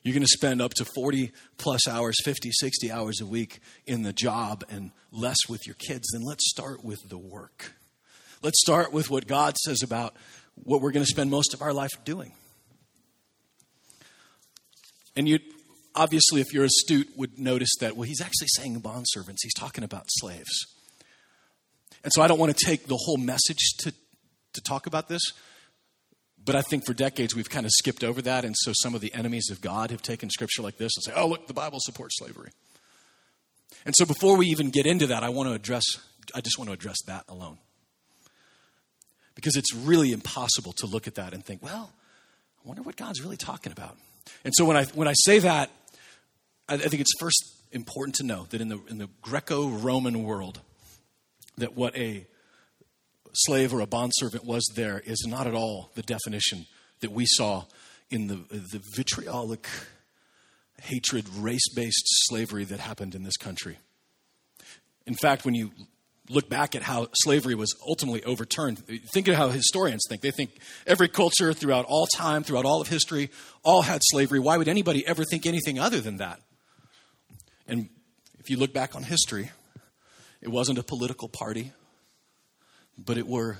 You're 0.02 0.14
going 0.14 0.22
to 0.22 0.28
spend 0.28 0.62
up 0.62 0.72
to 0.74 0.84
40 0.84 1.32
plus 1.56 1.88
hours, 1.88 2.16
50, 2.24 2.50
60 2.52 2.90
hours 2.90 3.20
a 3.20 3.26
week 3.26 3.60
in 3.86 4.02
the 4.02 4.12
job 4.12 4.64
and 4.70 4.92
less 5.10 5.36
with 5.48 5.66
your 5.66 5.74
kids. 5.74 6.08
Then 6.12 6.22
let's 6.22 6.48
start 6.48 6.84
with 6.84 7.08
the 7.08 7.18
work. 7.18 7.72
Let's 8.42 8.60
start 8.60 8.92
with 8.92 9.10
what 9.10 9.26
God 9.26 9.56
says 9.56 9.82
about 9.82 10.14
what 10.54 10.80
we're 10.80 10.92
going 10.92 11.04
to 11.04 11.10
spend 11.10 11.30
most 11.30 11.54
of 11.54 11.62
our 11.62 11.72
life 11.72 11.90
doing. 12.04 12.32
And 15.16 15.28
you 15.28 15.40
obviously, 15.94 16.40
if 16.40 16.52
you're 16.52 16.64
astute, 16.64 17.08
would 17.16 17.38
notice 17.38 17.70
that, 17.80 17.96
well, 17.96 18.04
he's 18.04 18.20
actually 18.20 18.46
saying 18.56 18.80
bondservants. 18.80 19.38
He's 19.42 19.54
talking 19.54 19.82
about 19.82 20.04
slaves. 20.08 20.66
And 22.04 22.12
so 22.12 22.22
I 22.22 22.28
don't 22.28 22.38
want 22.38 22.56
to 22.56 22.64
take 22.64 22.86
the 22.86 22.96
whole 22.96 23.16
message 23.16 23.74
to, 23.80 23.92
to 24.52 24.60
talk 24.60 24.86
about 24.86 25.08
this, 25.08 25.22
but 26.48 26.56
I 26.56 26.62
think 26.62 26.86
for 26.86 26.94
decades 26.94 27.36
we've 27.36 27.50
kind 27.50 27.66
of 27.66 27.72
skipped 27.72 28.02
over 28.02 28.22
that. 28.22 28.46
And 28.46 28.56
so 28.56 28.72
some 28.74 28.94
of 28.94 29.02
the 29.02 29.12
enemies 29.12 29.50
of 29.50 29.60
God 29.60 29.90
have 29.90 30.00
taken 30.00 30.30
scripture 30.30 30.62
like 30.62 30.78
this 30.78 30.90
and 30.96 31.04
say, 31.04 31.12
oh, 31.14 31.28
look, 31.28 31.46
the 31.46 31.52
Bible 31.52 31.78
supports 31.78 32.16
slavery. 32.16 32.52
And 33.84 33.94
so 33.94 34.06
before 34.06 34.34
we 34.34 34.46
even 34.46 34.70
get 34.70 34.86
into 34.86 35.08
that, 35.08 35.22
I 35.22 35.28
want 35.28 35.50
to 35.50 35.54
address, 35.54 35.84
I 36.34 36.40
just 36.40 36.56
want 36.58 36.70
to 36.70 36.72
address 36.72 36.96
that 37.06 37.24
alone. 37.28 37.58
Because 39.34 39.56
it's 39.56 39.74
really 39.74 40.10
impossible 40.10 40.72
to 40.78 40.86
look 40.86 41.06
at 41.06 41.16
that 41.16 41.34
and 41.34 41.44
think, 41.44 41.62
well, 41.62 41.92
I 42.64 42.66
wonder 42.66 42.80
what 42.80 42.96
God's 42.96 43.20
really 43.20 43.36
talking 43.36 43.70
about. 43.70 43.98
And 44.42 44.54
so 44.56 44.64
when 44.64 44.78
I, 44.78 44.84
when 44.86 45.06
I 45.06 45.14
say 45.24 45.40
that, 45.40 45.68
I, 46.66 46.76
I 46.76 46.78
think 46.78 47.02
it's 47.02 47.12
first 47.20 47.44
important 47.72 48.14
to 48.14 48.24
know 48.24 48.46
that 48.48 48.62
in 48.62 48.68
the, 48.68 48.80
in 48.88 48.96
the 48.96 49.10
Greco 49.20 49.68
Roman 49.68 50.24
world, 50.24 50.62
that 51.58 51.76
what 51.76 51.94
a 51.94 52.26
slave 53.38 53.72
or 53.72 53.80
a 53.80 53.86
bondservant 53.86 54.44
was 54.44 54.64
there 54.74 55.02
is 55.04 55.24
not 55.26 55.46
at 55.46 55.54
all 55.54 55.90
the 55.94 56.02
definition 56.02 56.66
that 57.00 57.12
we 57.12 57.24
saw 57.26 57.64
in 58.10 58.26
the, 58.26 58.36
the 58.50 58.82
vitriolic 58.94 59.66
hatred, 60.82 61.28
race 61.36 61.68
based 61.74 62.04
slavery 62.26 62.64
that 62.64 62.80
happened 62.80 63.14
in 63.14 63.22
this 63.22 63.36
country. 63.36 63.78
In 65.06 65.14
fact, 65.14 65.44
when 65.44 65.54
you 65.54 65.70
look 66.28 66.48
back 66.48 66.74
at 66.74 66.82
how 66.82 67.08
slavery 67.22 67.54
was 67.54 67.74
ultimately 67.86 68.22
overturned, 68.24 68.82
think 69.12 69.28
of 69.28 69.34
how 69.34 69.48
historians 69.48 70.02
think. 70.08 70.20
They 70.20 70.30
think 70.30 70.50
every 70.86 71.08
culture 71.08 71.52
throughout 71.52 71.86
all 71.86 72.06
time, 72.06 72.42
throughout 72.42 72.64
all 72.64 72.80
of 72.80 72.88
history, 72.88 73.30
all 73.62 73.82
had 73.82 74.00
slavery. 74.04 74.38
Why 74.38 74.56
would 74.56 74.68
anybody 74.68 75.06
ever 75.06 75.24
think 75.24 75.46
anything 75.46 75.78
other 75.78 76.00
than 76.00 76.18
that? 76.18 76.40
And 77.66 77.88
if 78.38 78.50
you 78.50 78.56
look 78.56 78.72
back 78.72 78.94
on 78.94 79.02
history, 79.02 79.50
it 80.40 80.48
wasn't 80.48 80.78
a 80.78 80.82
political 80.82 81.28
party, 81.28 81.72
but 82.98 83.16
it 83.16 83.26
were 83.26 83.58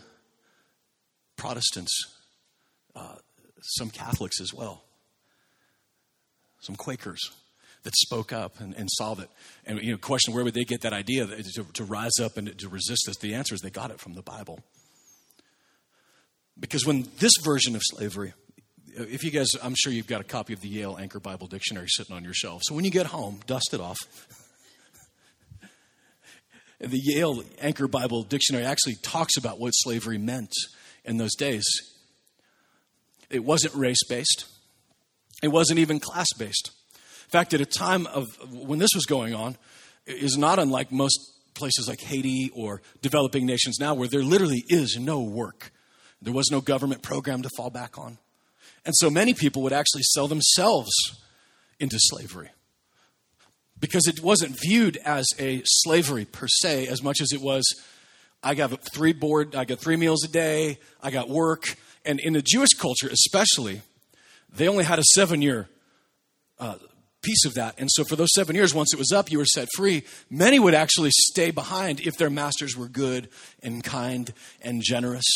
Protestants, 1.37 1.93
uh, 2.97 3.17
some 3.63 3.91
Catholics 3.91 4.41
as 4.41 4.53
well, 4.53 4.83
some 6.61 6.75
Quakers 6.75 7.31
that 7.85 7.95
spoke 7.97 8.33
up 8.33 8.61
and, 8.61 8.75
and 8.75 8.89
saw 8.91 9.15
that. 9.15 9.29
And 9.65 9.81
you 9.81 9.93
know, 9.93 9.99
question 9.99 10.35
where 10.35 10.43
would 10.43 10.55
they 10.55 10.65
get 10.65 10.83
that 10.83 10.93
idea 10.93 11.27
to, 11.27 11.65
to 11.73 11.85
rise 11.85 12.19
up 12.21 12.37
and 12.37 12.59
to 12.59 12.69
resist 12.69 13.05
this? 13.07 13.17
The 13.19 13.35
answer 13.35 13.55
is 13.55 13.61
they 13.61 13.71
got 13.71 13.91
it 13.91 14.01
from 14.01 14.15
the 14.15 14.23
Bible. 14.23 14.61
Because 16.59 16.85
when 16.85 17.07
this 17.21 17.33
version 17.45 17.77
of 17.77 17.83
slavery, 17.85 18.35
if 18.89 19.23
you 19.23 19.31
guys, 19.31 19.49
I'm 19.63 19.77
sure 19.77 19.93
you've 19.93 20.09
got 20.09 20.21
a 20.21 20.25
copy 20.25 20.53
of 20.53 20.61
the 20.61 20.69
Yale 20.69 20.97
Anchor 20.99 21.21
Bible 21.21 21.47
Dictionary 21.47 21.87
sitting 21.89 22.17
on 22.17 22.25
your 22.25 22.35
shelf. 22.35 22.63
So 22.65 22.75
when 22.75 22.85
you 22.85 22.91
get 22.91 23.07
home, 23.07 23.39
dust 23.47 23.71
it 23.73 23.81
off. 23.81 23.99
The 26.81 27.01
Yale 27.03 27.43
Anchor 27.61 27.89
Bible 27.89 28.23
Dictionary 28.23 28.65
actually 28.65 28.97
talks 29.03 29.37
about 29.37 29.59
what 29.59 29.71
slavery 29.71 30.19
meant 30.19 30.53
in 31.05 31.17
those 31.17 31.35
days. 31.35 31.65
It 33.31 33.45
wasn't 33.45 33.75
race 33.75 34.05
based, 34.09 34.47
it 35.43 35.49
wasn't 35.49 35.79
even 35.81 36.01
class 36.01 36.29
based. 36.39 36.71
In 36.95 37.31
fact, 37.31 37.53
at 37.53 37.61
a 37.61 37.67
time 37.67 38.07
of 38.07 38.27
when 38.51 38.79
this 38.79 38.91
was 38.95 39.05
going 39.05 39.35
on, 39.35 39.57
is 40.07 40.39
not 40.39 40.59
unlike 40.59 40.91
most 40.91 41.19
places 41.55 41.87
like 41.89 42.01
Haiti 42.01 42.51
or 42.55 42.81
developing 43.03 43.45
nations 43.45 43.79
now, 43.79 43.95
where 43.95 44.09
there 44.09 44.23
literally 44.23 44.65
is 44.69 44.97
no 44.99 45.21
work. 45.21 45.73
There 46.23 46.33
was 46.33 46.51
no 46.51 46.61
government 46.61 47.03
program 47.03 47.43
to 47.43 47.51
fall 47.57 47.69
back 47.69 47.99
on. 47.99 48.19
And 48.87 48.95
so 48.97 49.11
many 49.11 49.35
people 49.35 49.63
would 49.63 49.73
actually 49.73 50.05
sell 50.05 50.29
themselves 50.29 50.93
into 51.79 51.99
slavery 51.99 52.49
because 53.81 54.07
it 54.07 54.23
wasn't 54.23 54.57
viewed 54.61 54.97
as 54.99 55.27
a 55.39 55.63
slavery 55.65 56.25
per 56.25 56.47
se 56.49 56.87
as 56.89 57.03
much 57.03 57.21
as 57.21 57.33
it 57.33 57.41
was 57.41 57.65
I 58.43 58.55
got 58.55 58.71
three 58.93 59.13
board, 59.13 59.57
I 59.57 59.65
got 59.65 59.81
three 59.81 59.97
meals 59.97 60.25
a 60.25 60.29
day, 60.29 60.79
I 61.03 61.11
got 61.11 61.29
work. 61.29 61.77
And 62.05 62.21
in 62.21 62.35
the 62.35 62.43
Jewish 62.43 62.71
culture, 62.71 63.09
especially, 63.09 63.83
they 64.55 64.69
only 64.69 64.85
had 64.85 64.99
a 64.99 65.05
seven 65.15 65.43
year 65.43 65.69
uh, 66.59 66.77
piece 67.23 67.45
of 67.45 67.55
that. 67.55 67.75
And 67.79 67.89
so 67.91 68.05
for 68.05 68.17
those 68.17 68.29
seven 68.35 68.55
years, 68.55 68.75
once 68.75 68.93
it 68.93 68.99
was 68.99 69.13
up, 69.13 69.31
you 69.31 69.39
were 69.39 69.45
set 69.45 69.69
free. 69.75 70.05
Many 70.31 70.59
would 70.59 70.75
actually 70.75 71.11
stay 71.13 71.51
behind 71.51 72.01
if 72.01 72.17
their 72.17 72.31
masters 72.31 72.77
were 72.77 72.89
good 72.89 73.29
and 73.63 73.83
kind 73.83 74.33
and 74.63 74.83
generous. 74.83 75.27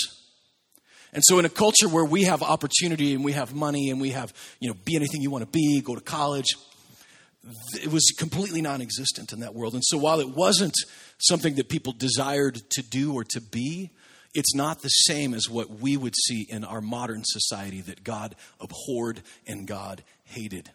And 1.13 1.23
so 1.27 1.39
in 1.39 1.45
a 1.45 1.51
culture 1.51 1.89
where 1.89 2.05
we 2.05 2.23
have 2.23 2.43
opportunity 2.43 3.15
and 3.15 3.25
we 3.25 3.33
have 3.33 3.53
money 3.53 3.91
and 3.91 4.01
we 4.01 4.11
have, 4.11 4.33
you 4.61 4.69
know, 4.69 4.77
be 4.85 4.97
anything 4.97 5.21
you 5.21 5.31
want 5.31 5.43
to 5.43 5.51
be, 5.51 5.81
go 5.83 5.95
to 5.95 6.01
college, 6.01 6.55
it 7.75 7.91
was 7.91 8.13
completely 8.17 8.63
non 8.63 8.81
existent 8.81 9.33
in 9.33 9.41
that 9.41 9.55
world. 9.55 9.75
And 9.75 9.85
so 9.85 9.99
while 9.99 10.21
it 10.21 10.31
wasn't 10.31 10.75
something 11.19 11.57
that 11.57 11.69
people 11.69 11.93
desired 11.93 12.61
to 12.71 12.83
do 12.83 13.15
or 13.15 13.25
to 13.25 13.41
be, 13.41 13.91
it's 14.35 14.55
not 14.55 14.81
the 14.81 14.89
same 14.89 15.35
as 15.35 15.49
what 15.49 15.69
we 15.71 15.97
would 15.97 16.15
see 16.17 16.47
in 16.49 16.65
our 16.65 16.81
modern 16.81 17.23
society 17.25 17.81
that 17.83 18.05
God 18.05 18.35
abhorred 18.61 19.23
and 19.47 19.67
God 19.67 20.03
hated. 20.25 20.71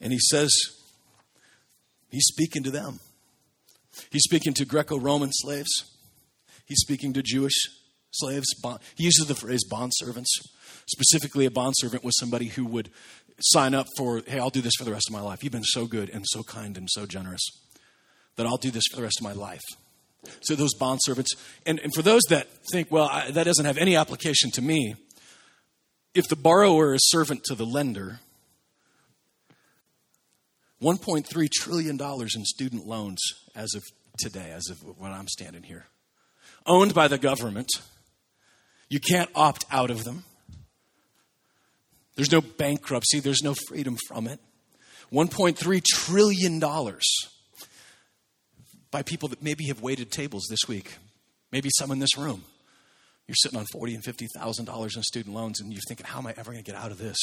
And 0.00 0.12
he 0.12 0.18
says, 0.18 0.50
He's 2.08 2.26
speaking 2.26 2.62
to 2.64 2.70
them. 2.70 3.00
He's 4.10 4.22
speaking 4.22 4.54
to 4.54 4.64
Greco 4.64 4.98
Roman 4.98 5.30
slaves, 5.32 5.90
he's 6.64 6.80
speaking 6.80 7.12
to 7.14 7.22
Jewish 7.22 7.68
slaves. 8.12 8.46
He 8.94 9.04
uses 9.04 9.26
the 9.26 9.34
phrase 9.34 9.64
bond 9.68 9.92
servants. 9.94 10.30
Specifically, 10.86 11.46
a 11.46 11.50
bond 11.50 11.74
servant 11.76 12.02
was 12.02 12.18
somebody 12.18 12.46
who 12.46 12.64
would 12.66 12.90
sign 13.42 13.74
up 13.74 13.86
for, 13.96 14.22
hey, 14.26 14.38
I'll 14.38 14.50
do 14.50 14.60
this 14.60 14.74
for 14.78 14.84
the 14.84 14.92
rest 14.92 15.08
of 15.08 15.12
my 15.12 15.20
life. 15.20 15.42
You've 15.42 15.52
been 15.52 15.64
so 15.64 15.86
good 15.86 16.10
and 16.10 16.24
so 16.26 16.42
kind 16.42 16.76
and 16.76 16.88
so 16.90 17.06
generous 17.06 17.42
that 18.36 18.46
I'll 18.46 18.56
do 18.56 18.70
this 18.70 18.84
for 18.90 18.96
the 18.96 19.02
rest 19.02 19.20
of 19.20 19.24
my 19.24 19.32
life. 19.32 19.62
So, 20.42 20.54
those 20.54 20.74
bond 20.74 21.00
servants. 21.02 21.30
And, 21.64 21.78
and 21.80 21.94
for 21.94 22.02
those 22.02 22.22
that 22.28 22.46
think, 22.72 22.90
well, 22.90 23.08
I, 23.10 23.30
that 23.30 23.44
doesn't 23.44 23.64
have 23.64 23.78
any 23.78 23.96
application 23.96 24.50
to 24.52 24.62
me, 24.62 24.94
if 26.14 26.28
the 26.28 26.36
borrower 26.36 26.94
is 26.94 27.00
servant 27.08 27.44
to 27.44 27.54
the 27.54 27.64
lender, 27.64 28.20
$1.3 30.82 31.48
trillion 31.50 31.98
in 32.00 32.44
student 32.44 32.86
loans 32.86 33.20
as 33.54 33.74
of 33.74 33.82
today, 34.18 34.50
as 34.50 34.68
of 34.70 34.98
when 34.98 35.12
I'm 35.12 35.28
standing 35.28 35.62
here, 35.62 35.86
owned 36.66 36.94
by 36.94 37.08
the 37.08 37.18
government. 37.18 37.68
You 38.88 38.98
can't 38.98 39.30
opt 39.34 39.64
out 39.70 39.90
of 39.90 40.04
them. 40.04 40.24
There's 42.20 42.32
no 42.32 42.42
bankruptcy, 42.42 43.20
there's 43.20 43.42
no 43.42 43.54
freedom 43.66 43.96
from 44.06 44.26
it. 44.26 44.40
$1.3 45.10 45.82
trillion 45.82 46.60
by 48.90 49.02
people 49.02 49.30
that 49.30 49.42
maybe 49.42 49.68
have 49.68 49.80
waited 49.80 50.12
tables 50.12 50.46
this 50.50 50.68
week, 50.68 50.98
maybe 51.50 51.70
some 51.78 51.90
in 51.90 51.98
this 51.98 52.18
room. 52.18 52.44
You're 53.26 53.36
sitting 53.36 53.58
on 53.58 53.64
forty 53.72 53.94
and 53.94 54.04
fifty 54.04 54.26
thousand 54.36 54.66
dollars 54.66 54.96
in 54.96 55.02
student 55.02 55.34
loans, 55.34 55.62
and 55.62 55.72
you're 55.72 55.80
thinking, 55.88 56.04
"How 56.04 56.18
am 56.18 56.26
I 56.26 56.34
ever 56.36 56.52
going 56.52 56.62
to 56.62 56.70
get 56.70 56.78
out 56.78 56.90
of 56.90 56.98
this?" 56.98 57.16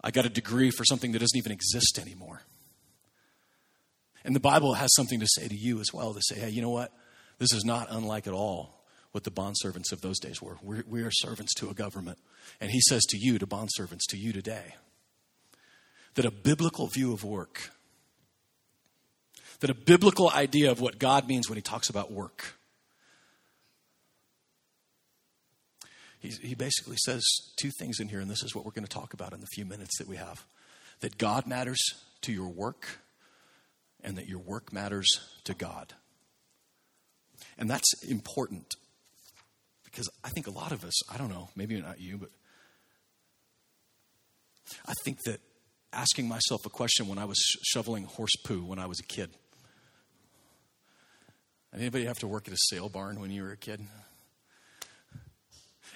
I 0.00 0.12
got 0.12 0.26
a 0.26 0.28
degree 0.28 0.70
for 0.70 0.84
something 0.84 1.10
that 1.10 1.18
doesn't 1.18 1.36
even 1.36 1.50
exist 1.50 1.98
anymore. 2.00 2.42
And 4.24 4.36
the 4.36 4.40
Bible 4.40 4.74
has 4.74 4.94
something 4.94 5.18
to 5.18 5.26
say 5.26 5.48
to 5.48 5.56
you 5.56 5.80
as 5.80 5.92
well 5.92 6.14
to 6.14 6.20
say, 6.22 6.38
"Hey, 6.38 6.50
you 6.50 6.62
know 6.62 6.70
what? 6.70 6.92
This 7.38 7.52
is 7.52 7.64
not 7.64 7.88
unlike 7.90 8.28
at 8.28 8.32
all 8.32 8.81
what 9.12 9.24
the 9.24 9.30
bond 9.30 9.56
servants 9.58 9.92
of 9.92 10.00
those 10.00 10.18
days 10.18 10.42
were. 10.42 10.58
We're, 10.62 10.84
we 10.88 11.02
are 11.02 11.10
servants 11.10 11.54
to 11.54 11.70
a 11.70 11.74
government." 11.74 12.18
And 12.60 12.70
He 12.70 12.80
says 12.88 13.02
to 13.10 13.18
you, 13.18 13.38
to 13.38 13.46
bond 13.46 13.70
servants, 13.72 14.06
to 14.08 14.18
you 14.18 14.32
today, 14.32 14.74
that 16.14 16.24
a 16.24 16.30
biblical 16.30 16.88
view 16.88 17.12
of 17.12 17.24
work 17.24 17.70
that 19.62 19.70
a 19.70 19.74
biblical 19.74 20.28
idea 20.28 20.72
of 20.72 20.80
what 20.80 20.98
God 20.98 21.28
means 21.28 21.48
when 21.48 21.56
he 21.56 21.62
talks 21.62 21.88
about 21.88 22.10
work. 22.10 22.58
he 26.20 26.54
basically 26.54 26.96
says 27.04 27.24
two 27.56 27.70
things 27.80 27.98
in 27.98 28.06
here, 28.06 28.20
and 28.20 28.30
this 28.30 28.44
is 28.44 28.54
what 28.54 28.64
we're 28.64 28.70
going 28.70 28.86
to 28.86 28.92
talk 28.92 29.12
about 29.12 29.32
in 29.32 29.40
the 29.40 29.46
few 29.54 29.64
minutes 29.64 29.98
that 29.98 30.06
we 30.06 30.14
have 30.16 30.44
that 31.00 31.18
God 31.18 31.48
matters 31.48 31.80
to 32.20 32.32
your 32.32 32.48
work, 32.48 33.00
and 34.04 34.16
that 34.16 34.28
your 34.28 34.38
work 34.38 34.72
matters 34.72 35.08
to 35.42 35.52
God. 35.52 35.94
And 37.58 37.68
that's 37.68 38.04
important 38.04 38.76
because 39.92 40.08
I 40.24 40.30
think 40.30 40.48
a 40.48 40.50
lot 40.50 40.72
of 40.72 40.84
us, 40.84 41.08
I 41.12 41.16
don't 41.16 41.28
know, 41.28 41.50
maybe 41.54 41.80
not 41.80 42.00
you, 42.00 42.18
but 42.18 42.30
I 44.86 44.94
think 45.04 45.18
that 45.26 45.40
asking 45.92 46.26
myself 46.26 46.66
a 46.66 46.70
question 46.70 47.06
when 47.06 47.18
I 47.18 47.26
was 47.26 47.38
shoveling 47.62 48.04
horse 48.04 48.34
poo 48.44 48.64
when 48.64 48.78
I 48.78 48.86
was 48.86 48.98
a 48.98 49.04
kid 49.04 49.30
Anybody 51.74 52.04
have 52.04 52.18
to 52.18 52.26
work 52.26 52.48
at 52.48 52.54
a 52.54 52.58
sale 52.68 52.88
barn 52.88 53.18
when 53.18 53.30
you 53.30 53.42
were 53.42 53.52
a 53.52 53.56
kid? 53.56 53.80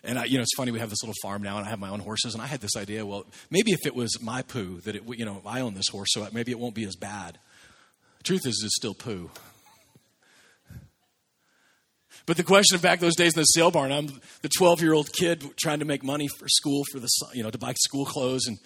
And 0.02 0.18
I, 0.18 0.24
you 0.24 0.38
know, 0.38 0.42
it's 0.42 0.54
funny. 0.56 0.72
We 0.72 0.78
have 0.78 0.88
this 0.88 1.02
little 1.02 1.14
farm 1.22 1.42
now, 1.42 1.58
and 1.58 1.66
I 1.66 1.70
have 1.70 1.78
my 1.78 1.90
own 1.90 2.00
horses. 2.00 2.32
And 2.32 2.42
I 2.42 2.46
had 2.46 2.60
this 2.60 2.76
idea. 2.76 3.04
Well, 3.04 3.26
maybe 3.50 3.72
if 3.72 3.84
it 3.84 3.94
was 3.94 4.22
my 4.22 4.42
poo, 4.42 4.80
that 4.82 4.96
it, 4.96 5.02
you 5.18 5.24
know, 5.24 5.42
I 5.44 5.60
own 5.60 5.74
this 5.74 5.88
horse, 5.88 6.08
so 6.12 6.26
maybe 6.32 6.50
it 6.50 6.58
won't 6.58 6.74
be 6.74 6.84
as 6.84 6.96
bad. 6.96 7.38
Truth 8.22 8.46
is, 8.46 8.62
it's 8.64 8.76
still 8.76 8.94
poo. 8.94 9.30
But 12.26 12.36
the 12.36 12.42
question 12.42 12.78
back 12.80 12.98
those 12.98 13.14
days 13.14 13.34
in 13.34 13.40
the 13.40 13.44
sale 13.44 13.70
barn, 13.70 13.92
I'm 13.92 14.20
the 14.42 14.48
12 14.48 14.82
year 14.82 14.92
old 14.92 15.12
kid 15.12 15.44
trying 15.56 15.78
to 15.78 15.84
make 15.84 16.02
money 16.02 16.28
for 16.28 16.48
school, 16.48 16.82
for 16.90 16.98
the 16.98 17.08
you 17.32 17.42
know, 17.42 17.50
to 17.50 17.58
buy 17.58 17.72
school 17.74 18.04
clothes, 18.04 18.46
and 18.46 18.58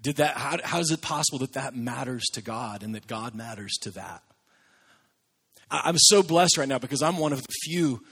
did 0.00 0.16
that? 0.16 0.36
How, 0.36 0.58
how 0.62 0.78
is 0.78 0.90
it 0.90 1.02
possible 1.02 1.40
that 1.40 1.54
that 1.54 1.74
matters 1.74 2.24
to 2.32 2.40
God 2.40 2.82
and 2.82 2.94
that 2.94 3.06
God 3.06 3.34
matters 3.34 3.72
to 3.82 3.90
that? 3.92 4.22
I'm 5.70 5.98
so 5.98 6.22
blessed 6.22 6.56
right 6.56 6.68
now 6.68 6.78
because 6.78 7.02
I'm 7.02 7.18
one 7.18 7.32
of 7.32 7.42
the 7.42 7.52
few 7.62 8.02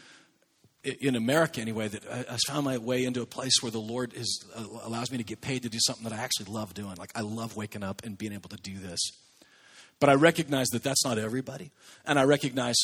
in 0.85 1.17
America 1.17 1.61
anyway 1.61 1.89
that 1.89 2.05
I 2.09 2.37
found 2.47 2.65
my 2.65 2.79
way 2.79 3.05
into 3.05 3.21
a 3.21 3.27
place 3.27 3.55
where 3.61 3.73
the 3.73 3.81
Lord 3.81 4.15
is, 4.15 4.45
uh, 4.55 4.65
allows 4.85 5.11
me 5.11 5.19
to 5.19 5.25
get 5.25 5.41
paid 5.41 5.65
to 5.65 5.69
do 5.69 5.79
something 5.81 6.05
that 6.05 6.13
I 6.13 6.23
actually 6.23 6.53
love 6.53 6.73
doing. 6.73 6.95
Like 6.97 7.11
I 7.17 7.23
love 7.23 7.57
waking 7.57 7.83
up 7.83 8.03
and 8.05 8.17
being 8.17 8.33
able 8.33 8.49
to 8.51 8.57
do 8.57 8.79
this. 8.79 9.01
But 9.99 10.09
I 10.09 10.15
recognize 10.15 10.69
that 10.69 10.85
that's 10.85 11.05
not 11.05 11.19
everybody. 11.19 11.73
And 12.07 12.19
I 12.19 12.25
recognize 12.25 12.77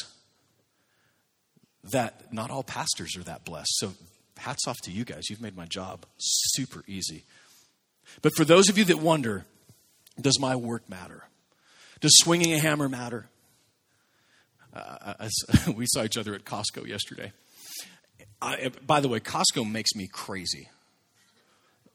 that 1.91 2.33
not 2.33 2.50
all 2.50 2.62
pastors 2.62 3.17
are 3.17 3.23
that 3.25 3.45
blessed. 3.45 3.76
So 3.79 3.93
hats 4.38 4.67
off 4.67 4.81
to 4.83 4.91
you 4.91 5.05
guys. 5.05 5.31
You've 5.31 5.41
made 5.41 5.57
my 5.57 5.67
job 5.67 6.07
super 6.19 6.83
easy. 6.87 7.25
But 8.23 8.35
for 8.37 8.45
those 8.45 8.69
of 8.69 8.79
you 8.79 8.85
that 8.85 8.99
wonder, 8.99 9.45
does 10.21 10.38
my 10.38 10.57
work 10.57 10.88
matter? 10.88 11.25
Does 12.00 12.12
swinging 12.19 12.53
a 12.53 12.59
hammer 12.59 12.88
matter? 12.88 13.26
Uh, 14.75 15.14
I, 15.21 15.71
we 15.76 15.87
saw 15.87 16.05
each 16.05 16.17
other 16.17 16.35
at 16.35 16.45
Costco 16.45 16.87
yesterday. 16.87 17.33
I, 18.43 18.71
by 18.87 19.00
the 19.00 19.09
way, 19.09 19.21
Costco 19.21 19.71
makes 19.71 19.95
me 19.95 20.07
crazy, 20.07 20.69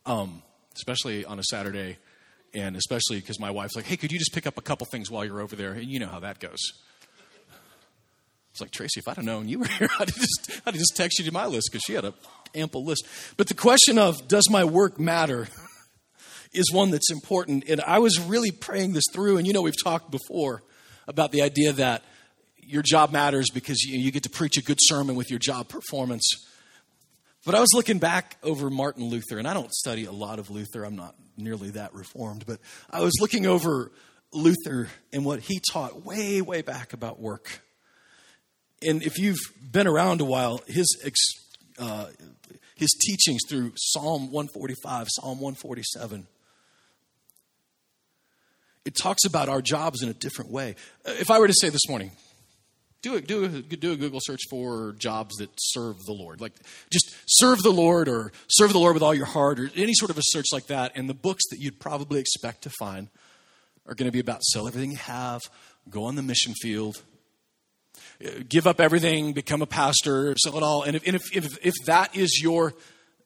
um, 0.05 0.41
especially 0.75 1.25
on 1.25 1.37
a 1.37 1.43
Saturday, 1.43 1.97
and 2.53 2.75
especially 2.75 3.19
because 3.19 3.39
my 3.39 3.51
wife's 3.51 3.75
like, 3.75 3.85
"Hey, 3.85 3.97
could 3.97 4.11
you 4.11 4.17
just 4.17 4.33
pick 4.33 4.47
up 4.47 4.57
a 4.57 4.61
couple 4.61 4.87
things 4.89 5.11
while 5.11 5.23
you're 5.23 5.41
over 5.41 5.55
there?" 5.55 5.73
And 5.73 5.85
you 5.85 5.99
know 5.99 6.07
how 6.07 6.19
that 6.21 6.39
goes. 6.39 6.57
Like 8.61 8.71
Tracy, 8.71 8.99
if 8.99 9.07
I'd 9.07 9.17
have 9.17 9.25
known 9.25 9.47
you 9.47 9.59
were 9.59 9.67
here, 9.79 9.89
I'd 9.99 10.09
have 10.09 10.17
just, 10.17 10.61
I'd 10.65 10.73
have 10.73 10.81
just 10.81 10.95
texted 10.95 11.19
you 11.19 11.25
to 11.25 11.33
my 11.33 11.45
list 11.45 11.69
because 11.71 11.83
she 11.83 11.93
had 11.93 12.05
an 12.05 12.13
ample 12.55 12.83
list. 12.83 13.05
But 13.37 13.47
the 13.47 13.53
question 13.53 13.97
of 13.97 14.27
does 14.27 14.49
my 14.49 14.63
work 14.63 14.99
matter 14.99 15.47
is 16.53 16.71
one 16.71 16.91
that's 16.91 17.11
important. 17.11 17.65
And 17.69 17.81
I 17.81 17.99
was 17.99 18.19
really 18.19 18.51
praying 18.51 18.93
this 18.93 19.05
through. 19.11 19.37
And 19.37 19.47
you 19.47 19.53
know, 19.53 19.61
we've 19.61 19.83
talked 19.83 20.11
before 20.11 20.63
about 21.07 21.31
the 21.31 21.41
idea 21.41 21.73
that 21.73 22.03
your 22.57 22.83
job 22.83 23.11
matters 23.11 23.49
because 23.49 23.81
you, 23.81 23.97
you 23.99 24.11
get 24.11 24.23
to 24.23 24.29
preach 24.29 24.57
a 24.57 24.61
good 24.61 24.77
sermon 24.79 25.15
with 25.15 25.29
your 25.29 25.39
job 25.39 25.69
performance. 25.69 26.23
But 27.45 27.55
I 27.55 27.61
was 27.61 27.69
looking 27.73 27.99
back 27.99 28.37
over 28.43 28.69
Martin 28.69 29.05
Luther, 29.05 29.39
and 29.39 29.47
I 29.47 29.53
don't 29.53 29.73
study 29.73 30.05
a 30.05 30.11
lot 30.11 30.39
of 30.39 30.49
Luther. 30.49 30.83
I'm 30.83 30.95
not 30.95 31.15
nearly 31.37 31.71
that 31.71 31.93
reformed, 31.93 32.45
but 32.45 32.59
I 32.89 33.01
was 33.01 33.13
looking 33.19 33.47
over 33.47 33.91
Luther 34.31 34.89
and 35.11 35.25
what 35.25 35.39
he 35.39 35.59
taught 35.71 36.05
way, 36.05 36.41
way 36.41 36.61
back 36.61 36.93
about 36.93 37.19
work. 37.19 37.61
And 38.81 39.03
if 39.03 39.17
you've 39.17 39.39
been 39.71 39.87
around 39.87 40.21
a 40.21 40.25
while, 40.25 40.61
his 40.67 40.87
uh, 41.77 42.07
his 42.75 42.89
teachings 43.05 43.41
through 43.47 43.73
Psalm 43.75 44.31
145, 44.31 45.07
Psalm 45.09 45.39
147, 45.39 46.27
it 48.85 48.95
talks 48.95 49.25
about 49.25 49.49
our 49.49 49.61
jobs 49.61 50.01
in 50.01 50.09
a 50.09 50.13
different 50.13 50.49
way. 50.49 50.75
If 51.05 51.29
I 51.29 51.39
were 51.39 51.47
to 51.47 51.53
say 51.53 51.69
this 51.69 51.87
morning, 51.89 52.11
do 53.01 53.15
a, 53.15 53.21
do, 53.21 53.45
a, 53.45 53.47
do 53.49 53.91
a 53.91 53.95
Google 53.97 54.19
search 54.21 54.41
for 54.49 54.93
jobs 54.97 55.35
that 55.37 55.49
serve 55.57 56.03
the 56.05 56.13
Lord. 56.13 56.41
Like 56.41 56.53
just 56.91 57.15
serve 57.27 57.59
the 57.59 57.71
Lord 57.71 58.07
or 58.07 58.31
serve 58.49 58.73
the 58.73 58.79
Lord 58.79 58.93
with 58.93 59.03
all 59.03 59.13
your 59.13 59.25
heart 59.25 59.59
or 59.59 59.69
any 59.75 59.93
sort 59.93 60.11
of 60.11 60.17
a 60.17 60.23
search 60.23 60.47
like 60.51 60.67
that. 60.67 60.93
And 60.95 61.09
the 61.09 61.13
books 61.13 61.43
that 61.51 61.59
you'd 61.59 61.79
probably 61.79 62.19
expect 62.19 62.63
to 62.63 62.69
find 62.69 63.09
are 63.85 63.95
going 63.95 64.07
to 64.07 64.11
be 64.11 64.19
about 64.19 64.43
sell 64.43 64.67
everything 64.67 64.91
you 64.91 64.97
have, 64.97 65.41
go 65.89 66.03
on 66.05 66.15
the 66.15 66.21
mission 66.21 66.53
field, 66.61 67.01
give 68.47 68.67
up 68.67 68.79
everything, 68.79 69.33
become 69.33 69.61
a 69.61 69.65
pastor, 69.65 70.35
sell 70.37 70.57
it 70.57 70.63
all. 70.63 70.83
And 70.83 70.95
if, 70.95 71.05
and 71.07 71.15
if, 71.15 71.35
if, 71.35 71.65
if 71.65 71.73
that 71.85 72.15
is 72.15 72.41
your 72.41 72.73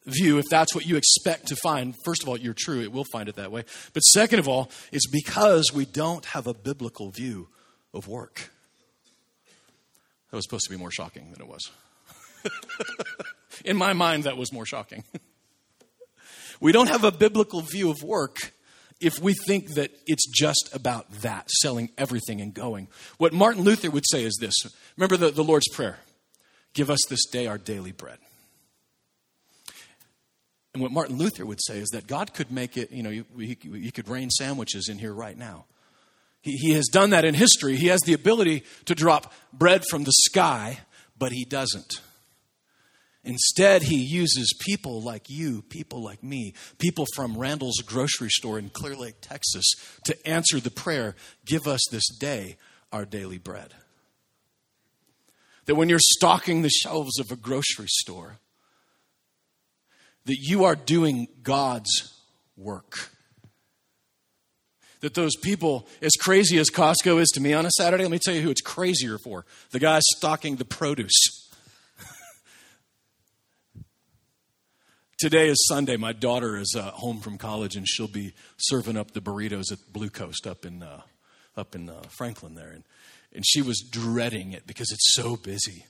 view, 0.06 0.38
if 0.38 0.46
that's 0.50 0.76
what 0.76 0.86
you 0.86 0.98
expect 0.98 1.48
to 1.48 1.56
find, 1.56 1.96
first 2.06 2.24
of 2.24 2.30
all, 2.30 2.38
you're 2.38 2.54
true, 2.54 2.82
it 2.82 2.92
will 2.92 3.06
find 3.12 3.30
it 3.30 3.36
that 3.36 3.52
way. 3.52 3.64
But 3.94 4.02
second 4.02 4.40
of 4.40 4.48
all, 4.48 4.70
it's 4.92 5.08
because 5.08 5.72
we 5.74 5.86
don't 5.86 6.26
have 6.26 6.48
a 6.48 6.54
biblical 6.54 7.10
view 7.10 7.48
of 7.94 8.08
work. 8.08 8.52
That 10.30 10.38
was 10.38 10.46
supposed 10.46 10.66
to 10.66 10.72
be 10.72 10.78
more 10.78 10.92
shocking 10.92 11.32
than 11.32 11.42
it 11.42 11.48
was. 11.48 11.72
In 13.66 13.78
my 13.78 13.94
mind, 13.94 14.26
that 14.26 14.38
was 14.38 14.52
more 14.52 14.66
shocking. 14.66 15.04
We 16.60 16.72
don't 16.72 16.88
have 16.88 17.04
a 17.04 17.12
biblical 17.12 17.60
view 17.60 17.90
of 17.90 18.04
work 18.04 18.53
if 19.04 19.20
we 19.20 19.34
think 19.34 19.74
that 19.76 19.92
it's 20.08 20.28
just 20.30 20.70
about 20.74 21.12
that, 21.22 21.50
selling 21.50 21.90
everything 21.98 22.42
and 22.42 22.54
going. 22.54 22.88
What 23.18 23.34
Martin 23.34 23.64
Luther 23.64 23.92
would 23.92 24.06
say 24.10 24.24
is 24.24 24.38
this 24.40 24.56
remember 24.98 25.18
the, 25.18 25.32
the 25.32 25.44
Lord's 25.44 25.68
Prayer 25.74 26.00
give 26.74 26.90
us 26.90 27.00
this 27.10 27.26
day 27.26 27.48
our 27.48 27.58
daily 27.58 27.92
bread. 27.92 28.18
And 30.74 30.82
what 30.82 30.92
Martin 30.92 31.18
Luther 31.18 31.46
would 31.46 31.62
say 31.62 31.78
is 31.78 31.90
that 31.90 32.08
God 32.08 32.34
could 32.34 32.52
make 32.52 32.78
it, 32.78 32.92
you 32.92 33.04
know, 33.04 33.12
you, 33.12 33.92
could 33.92 34.10
rain 34.10 34.32
sandwiches 34.32 34.90
in 34.90 34.98
here 34.98 35.14
right 35.14 35.38
now. 35.38 35.66
He, 36.42 36.54
he 36.54 36.72
has 36.72 36.88
done 36.92 37.12
that 37.12 37.26
in 37.26 37.36
history. 37.36 37.76
He 37.76 37.88
has 37.88 38.02
the 38.02 38.14
ability 38.14 38.64
to 38.86 38.96
drop 38.96 39.32
bread 39.54 39.84
from 39.88 40.04
the 40.04 40.12
sky, 40.12 40.80
but 41.18 41.32
he 41.32 41.46
doesn't. 41.46 42.02
Instead, 43.26 43.84
he 43.84 43.96
uses 43.96 44.54
people 44.60 45.02
like 45.02 45.30
you, 45.30 45.62
people 45.62 46.04
like 46.04 46.22
me, 46.22 46.54
people 46.78 47.06
from 47.16 47.38
Randall's 47.38 47.82
grocery 47.86 48.30
store 48.30 48.60
in 48.60 48.70
Clear 48.70 48.96
Lake, 48.96 49.16
Texas, 49.22 49.66
to 50.04 50.28
answer 50.28 50.60
the 50.60 50.72
prayer 50.72 51.16
Give 51.46 51.66
us 51.66 51.82
this 51.90 52.08
day 52.18 52.58
our 52.92 53.06
daily 53.06 53.38
bread. 53.38 53.74
That 55.66 55.76
when 55.76 55.88
you're 55.88 56.00
stocking 56.00 56.62
the 56.62 56.70
shelves 56.70 57.18
of 57.18 57.32
a 57.32 57.38
grocery 57.38 57.88
store, 57.88 58.40
that 60.26 60.38
you 60.40 60.66
are 60.66 60.76
doing 60.76 61.28
God's 61.42 62.14
work. 62.58 63.10
That 65.00 65.14
those 65.14 65.36
people, 65.38 65.88
as 66.02 66.14
crazy 66.14 66.58
as 66.58 66.70
Costco 66.70 67.20
is 67.20 67.30
to 67.30 67.42
me 67.42 67.54
on 67.54 67.66
a 67.66 67.72
Saturday, 67.72 68.04
let 68.04 68.12
me 68.12 68.20
tell 68.20 68.34
you 68.34 68.42
who 68.42 68.50
it's 68.50 68.62
crazier 68.62 69.18
for 69.18 69.46
the 69.72 69.80
guy 69.80 70.00
stocking 70.02 70.58
the 70.58 70.66
produce. 70.66 71.43
Today 75.24 75.48
is 75.48 75.66
Sunday. 75.70 75.96
My 75.96 76.12
daughter 76.12 76.58
is 76.58 76.76
uh, 76.78 76.92
home 76.92 77.22
from 77.22 77.38
college, 77.38 77.78
and 77.78 77.88
she'll 77.88 78.10
be 78.10 78.34
serving 78.58 78.98
up 78.98 79.12
the 79.12 79.22
burritos 79.22 79.72
at 79.72 79.78
Blue 79.94 80.10
Coast 80.10 80.46
up 80.46 80.66
in 80.66 80.84
uh, 80.84 81.00
up 81.56 81.76
in 81.76 81.90
uh, 81.90 82.02
Franklin 82.10 82.56
there, 82.56 82.72
and 82.72 82.84
and 83.34 83.46
she 83.48 83.62
was 83.62 83.80
dreading 83.90 84.52
it 84.52 84.68
because 84.68 84.92
it's 84.92 85.14
so 85.14 85.38
busy. 85.38 85.86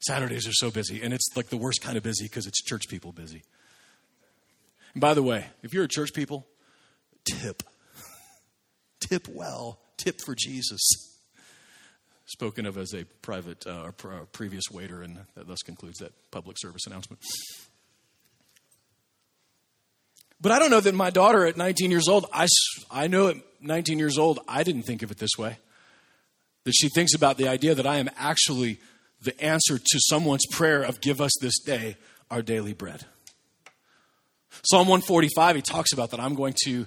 Saturdays 0.00 0.46
are 0.46 0.52
so 0.52 0.70
busy, 0.70 1.00
and 1.00 1.14
it's 1.14 1.30
like 1.34 1.46
the 1.46 1.56
worst 1.56 1.80
kind 1.80 1.96
of 1.96 2.02
busy 2.02 2.26
because 2.26 2.46
it's 2.46 2.62
church 2.62 2.82
people 2.90 3.10
busy. 3.10 3.42
And 4.92 5.00
by 5.00 5.14
the 5.14 5.22
way, 5.22 5.46
if 5.62 5.72
you're 5.72 5.84
a 5.84 5.88
church 5.88 6.12
people, 6.12 6.46
tip, 7.24 7.62
tip 9.00 9.28
well, 9.30 9.78
tip 9.96 10.20
for 10.20 10.34
Jesus. 10.34 10.82
Spoken 12.26 12.66
of 12.66 12.76
as 12.76 12.92
a 12.92 13.06
private 13.22 13.66
uh, 13.66 13.90
or 14.02 14.26
previous 14.32 14.64
waiter, 14.70 15.02
and 15.02 15.20
that 15.36 15.48
thus 15.48 15.62
concludes 15.62 16.00
that 16.00 16.12
public 16.30 16.58
service 16.60 16.86
announcement. 16.86 17.22
But 20.40 20.52
I 20.52 20.58
don't 20.58 20.70
know 20.70 20.80
that 20.80 20.94
my 20.94 21.10
daughter 21.10 21.46
at 21.46 21.56
19 21.56 21.90
years 21.90 22.08
old, 22.08 22.26
I, 22.32 22.46
I 22.90 23.06
know 23.06 23.28
at 23.28 23.36
19 23.60 23.98
years 23.98 24.18
old, 24.18 24.40
I 24.46 24.62
didn't 24.62 24.82
think 24.82 25.02
of 25.02 25.10
it 25.10 25.18
this 25.18 25.38
way. 25.38 25.58
That 26.64 26.72
she 26.72 26.88
thinks 26.88 27.14
about 27.14 27.38
the 27.38 27.48
idea 27.48 27.74
that 27.74 27.86
I 27.86 27.96
am 27.96 28.10
actually 28.16 28.78
the 29.22 29.38
answer 29.42 29.78
to 29.78 30.00
someone's 30.08 30.46
prayer 30.50 30.82
of 30.82 31.00
give 31.00 31.20
us 31.20 31.32
this 31.40 31.58
day 31.60 31.96
our 32.30 32.42
daily 32.42 32.72
bread. 32.72 33.04
Psalm 34.62 34.86
145, 34.86 35.56
he 35.56 35.62
talks 35.62 35.92
about 35.92 36.10
that. 36.10 36.20
I'm 36.20 36.34
going 36.34 36.54
to, 36.64 36.86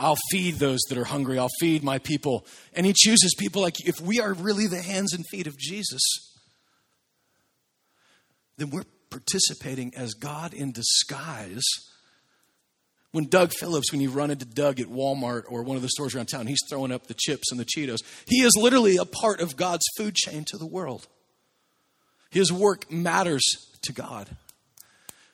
I'll 0.00 0.18
feed 0.30 0.56
those 0.56 0.80
that 0.88 0.98
are 0.98 1.04
hungry. 1.04 1.38
I'll 1.38 1.50
feed 1.60 1.84
my 1.84 1.98
people. 1.98 2.46
And 2.72 2.86
he 2.86 2.94
chooses 2.94 3.34
people 3.38 3.62
like, 3.62 3.86
if 3.86 4.00
we 4.00 4.20
are 4.20 4.32
really 4.32 4.66
the 4.66 4.82
hands 4.82 5.12
and 5.12 5.24
feet 5.28 5.46
of 5.46 5.56
Jesus, 5.56 6.00
then 8.56 8.70
we're 8.70 8.84
participating 9.10 9.94
as 9.94 10.14
God 10.14 10.54
in 10.54 10.72
disguise 10.72 11.62
when 13.12 13.26
Doug 13.26 13.52
Phillips, 13.52 13.92
when 13.92 14.00
you 14.00 14.10
run 14.10 14.30
into 14.30 14.46
Doug 14.46 14.80
at 14.80 14.88
Walmart 14.88 15.44
or 15.48 15.62
one 15.62 15.76
of 15.76 15.82
the 15.82 15.88
stores 15.88 16.14
around 16.14 16.26
town, 16.26 16.46
he's 16.46 16.62
throwing 16.68 16.90
up 16.90 17.06
the 17.06 17.14
chips 17.14 17.50
and 17.50 17.60
the 17.60 17.64
Cheetos. 17.64 17.98
He 18.26 18.42
is 18.42 18.52
literally 18.56 18.96
a 18.96 19.04
part 19.04 19.40
of 19.40 19.56
God's 19.56 19.84
food 19.96 20.14
chain 20.14 20.44
to 20.46 20.56
the 20.56 20.66
world. 20.66 21.06
His 22.30 22.50
work 22.50 22.90
matters 22.90 23.42
to 23.82 23.92
God. 23.92 24.28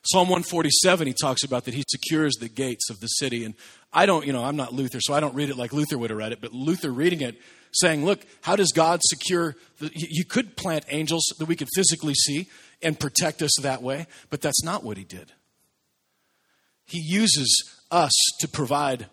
Psalm 0.03 0.29
147, 0.29 1.07
he 1.07 1.12
talks 1.12 1.45
about 1.45 1.64
that 1.67 1.75
he 1.75 1.85
secures 1.88 2.35
the 2.37 2.49
gates 2.49 2.91
of 2.91 2.99
the 3.01 3.07
city. 3.07 3.45
And 3.45 3.55
I 3.93 4.07
don't, 4.07 4.27
you 4.27 4.33
know, 4.33 4.43
I'm 4.43 4.57
not 4.57 4.73
Luther, 4.73 5.01
so 5.01 5.14
I 5.14 5.21
don't 5.21 5.35
read 5.35 5.51
it 5.51 5.57
like 5.57 5.73
Luther 5.73 5.99
would 5.99 6.11
have 6.11 6.19
read 6.19 6.33
it, 6.33 6.41
but 6.41 6.53
Luther 6.53 6.91
reading 6.91 7.21
it, 7.21 7.37
saying, 7.73 8.05
look, 8.05 8.21
how 8.41 8.57
does 8.57 8.73
God 8.73 9.01
secure, 9.03 9.55
the, 9.79 9.91
you 9.95 10.25
could 10.25 10.57
plant 10.57 10.87
angels 10.88 11.25
that 11.38 11.47
we 11.47 11.55
could 11.55 11.69
physically 11.75 12.14
see 12.14 12.49
and 12.83 12.99
protect 12.99 13.43
us 13.43 13.51
that 13.61 13.83
way, 13.83 14.07
but 14.31 14.41
that's 14.41 14.64
not 14.64 14.83
what 14.83 14.97
he 14.97 15.05
did. 15.05 15.33
He 16.88 17.01
uses 17.01 17.70
us 17.90 18.12
to 18.40 18.48
provide 18.48 19.07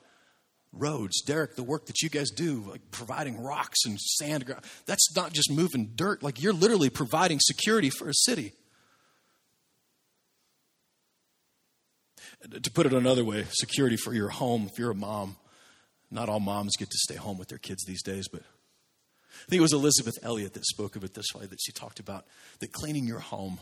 roads. 0.72 1.22
Derek, 1.22 1.56
the 1.56 1.64
work 1.64 1.86
that 1.88 2.02
you 2.02 2.10
guys 2.10 2.32
do, 2.32 2.64
like 2.70 2.90
providing 2.90 3.42
rocks 3.44 3.80
and 3.86 4.00
sand, 4.00 4.54
that's 4.86 5.16
not 5.16 5.34
just 5.34 5.52
moving 5.52 5.92
dirt. 5.96 6.24
Like 6.24 6.42
you're 6.42 6.54
literally 6.54 6.90
providing 6.90 7.40
security 7.42 7.90
for 7.90 8.10
a 8.10 8.14
city. 8.14 8.54
To 12.50 12.72
put 12.72 12.86
it 12.86 12.94
another 12.94 13.26
way, 13.26 13.46
security 13.52 13.98
for 13.98 14.14
your 14.14 14.30
home. 14.30 14.70
If 14.72 14.80
you're 14.80 14.92
a 14.92 14.96
mom, 14.96 15.36
not 16.10 16.30
all 16.30 16.40
moms 16.40 16.78
get 16.78 16.90
to 16.90 16.98
stay 16.98 17.16
home 17.16 17.38
with 17.38 17.50
their 17.50 17.58
kids 17.58 17.84
these 17.86 18.04
days, 18.04 18.28
but 18.30 18.42
I 18.42 19.50
think 19.50 19.60
it 19.60 19.64
was 19.64 19.74
Elisabeth 19.74 20.16
Elliot 20.24 20.54
that 20.54 20.66
spoke 20.66 20.96
of 20.96 21.04
it 21.04 21.14
this 21.14 21.34
way 21.36 21.46
that 21.46 21.60
she 21.62 21.72
talked 21.72 22.00
about 22.00 22.26
that 22.60 22.72
cleaning 22.72 23.06
your 23.06 23.20
home 23.20 23.60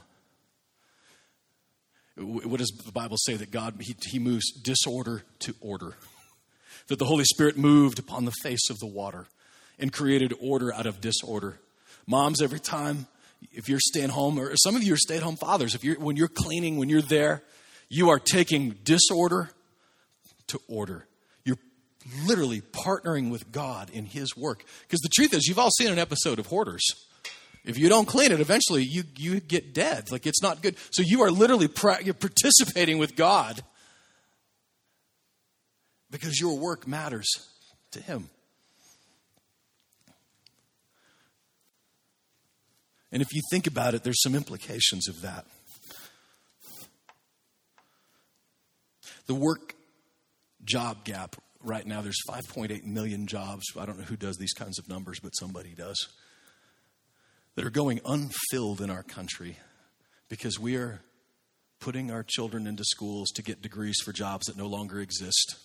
what 2.18 2.60
does 2.60 2.72
the 2.86 2.92
Bible 2.92 3.18
say? 3.18 3.36
That 3.36 3.52
God, 3.52 3.76
he, 3.80 3.96
he 4.06 4.20
moves 4.20 4.52
disorder 4.52 5.24
to 5.40 5.56
order. 5.62 5.94
That 6.88 7.00
the 7.00 7.06
Holy 7.06 7.24
Spirit 7.24 7.58
moved 7.58 7.98
upon 8.00 8.26
the 8.26 8.34
face 8.44 8.70
of 8.70 8.80
the 8.80 8.88
water 8.88 9.28
and 9.80 9.92
created 9.92 10.34
order 10.40 10.74
out 10.74 10.86
of 10.86 11.02
disorder. 11.02 11.60
Moms, 12.06 12.42
every 12.42 12.60
time, 12.60 13.08
if 13.52 13.68
you're 13.68 13.80
staying 13.80 14.10
home, 14.10 14.38
or 14.40 14.56
some 14.58 14.76
of 14.76 14.84
you 14.84 14.94
are 14.94 14.98
stay 14.98 15.18
at 15.18 15.24
home 15.24 15.38
fathers, 15.38 15.76
if 15.76 15.84
you're, 15.84 16.00
when 16.00 16.16
you're 16.16 16.28
cleaning, 16.28 16.78
when 16.78 16.90
you're 16.90 17.02
there, 17.02 17.42
you 17.90 18.10
are 18.10 18.20
taking 18.20 18.72
disorder 18.84 19.50
to 20.48 20.60
order. 20.68 21.08
You're 21.46 21.58
literally 22.26 22.62
partnering 22.62 23.32
with 23.32 23.52
God 23.52 23.90
in 23.92 24.06
His 24.06 24.36
work. 24.36 24.66
Because 24.84 25.00
the 25.00 25.10
truth 25.10 25.34
is, 25.34 25.48
you've 25.48 25.60
all 25.60 25.72
seen 25.72 25.92
an 25.92 26.00
episode 26.00 26.40
of 26.40 26.48
Hoarders. 26.48 26.84
If 27.64 27.78
you 27.78 27.88
don't 27.88 28.08
clean 28.08 28.32
it, 28.32 28.42
eventually 28.42 28.84
you, 28.84 29.04
you 29.16 29.40
get 29.40 29.74
dead. 29.74 30.12
Like 30.12 30.26
it's 30.26 30.42
not 30.42 30.62
good. 30.62 30.76
So 30.92 31.02
you 31.02 31.22
are 31.24 31.32
literally 31.32 31.70
you're 32.04 32.14
participating 32.14 32.98
with 32.98 33.16
God 33.16 33.62
because 36.12 36.40
your 36.40 36.58
work 36.58 36.88
matters 36.88 37.28
to 37.92 38.02
Him. 38.02 38.30
And 43.12 43.22
if 43.22 43.34
you 43.34 43.42
think 43.52 43.68
about 43.68 43.94
it, 43.94 44.04
there's 44.04 44.22
some 44.22 44.36
implications 44.36 45.08
of 45.08 45.22
that. 45.22 45.46
The 49.28 49.36
work 49.36 49.76
job 50.66 51.06
gap 51.06 51.38
right 51.64 51.86
now, 51.86 52.02
there's 52.02 52.22
5.8 52.28 52.84
million 52.84 53.28
jobs. 53.28 53.64
I 53.80 53.86
don't 53.86 54.00
know 54.00 54.04
who 54.04 54.18
does 54.18 54.38
these 54.38 54.54
kinds 54.54 54.80
of 54.80 54.90
numbers, 54.90 55.20
but 55.20 55.30
somebody 55.30 55.74
does 55.78 56.08
that 57.56 57.66
are 57.66 57.70
going 57.70 58.00
unfilled 58.06 58.82
in 58.82 58.90
our 58.90 59.04
country 59.04 59.58
because 60.30 60.60
we 60.60 60.76
are 60.76 61.02
putting 61.80 62.12
our 62.12 62.24
children 62.24 62.66
into 62.66 62.84
schools 62.86 63.30
to 63.32 63.44
get 63.44 63.62
degrees 63.62 63.98
for 64.04 64.12
jobs 64.14 64.48
that 64.48 64.58
no 64.58 64.68
longer 64.68 65.00
exist. 65.00 65.58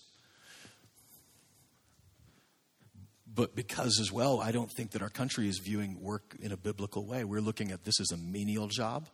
But 3.33 3.55
because, 3.55 4.01
as 4.01 4.11
well, 4.11 4.41
I 4.41 4.51
don't 4.51 4.71
think 4.71 4.91
that 4.91 5.03
our 5.03 5.11
country 5.11 5.49
is 5.49 5.59
viewing 5.59 6.01
work 6.03 6.35
in 6.41 6.51
a 6.51 6.57
biblical 6.57 7.07
way. 7.07 7.23
We're 7.23 7.41
looking 7.41 7.71
at 7.71 7.85
this 7.85 8.01
as 8.01 8.11
a 8.11 8.17
menial 8.17 8.67
job, 8.67 9.07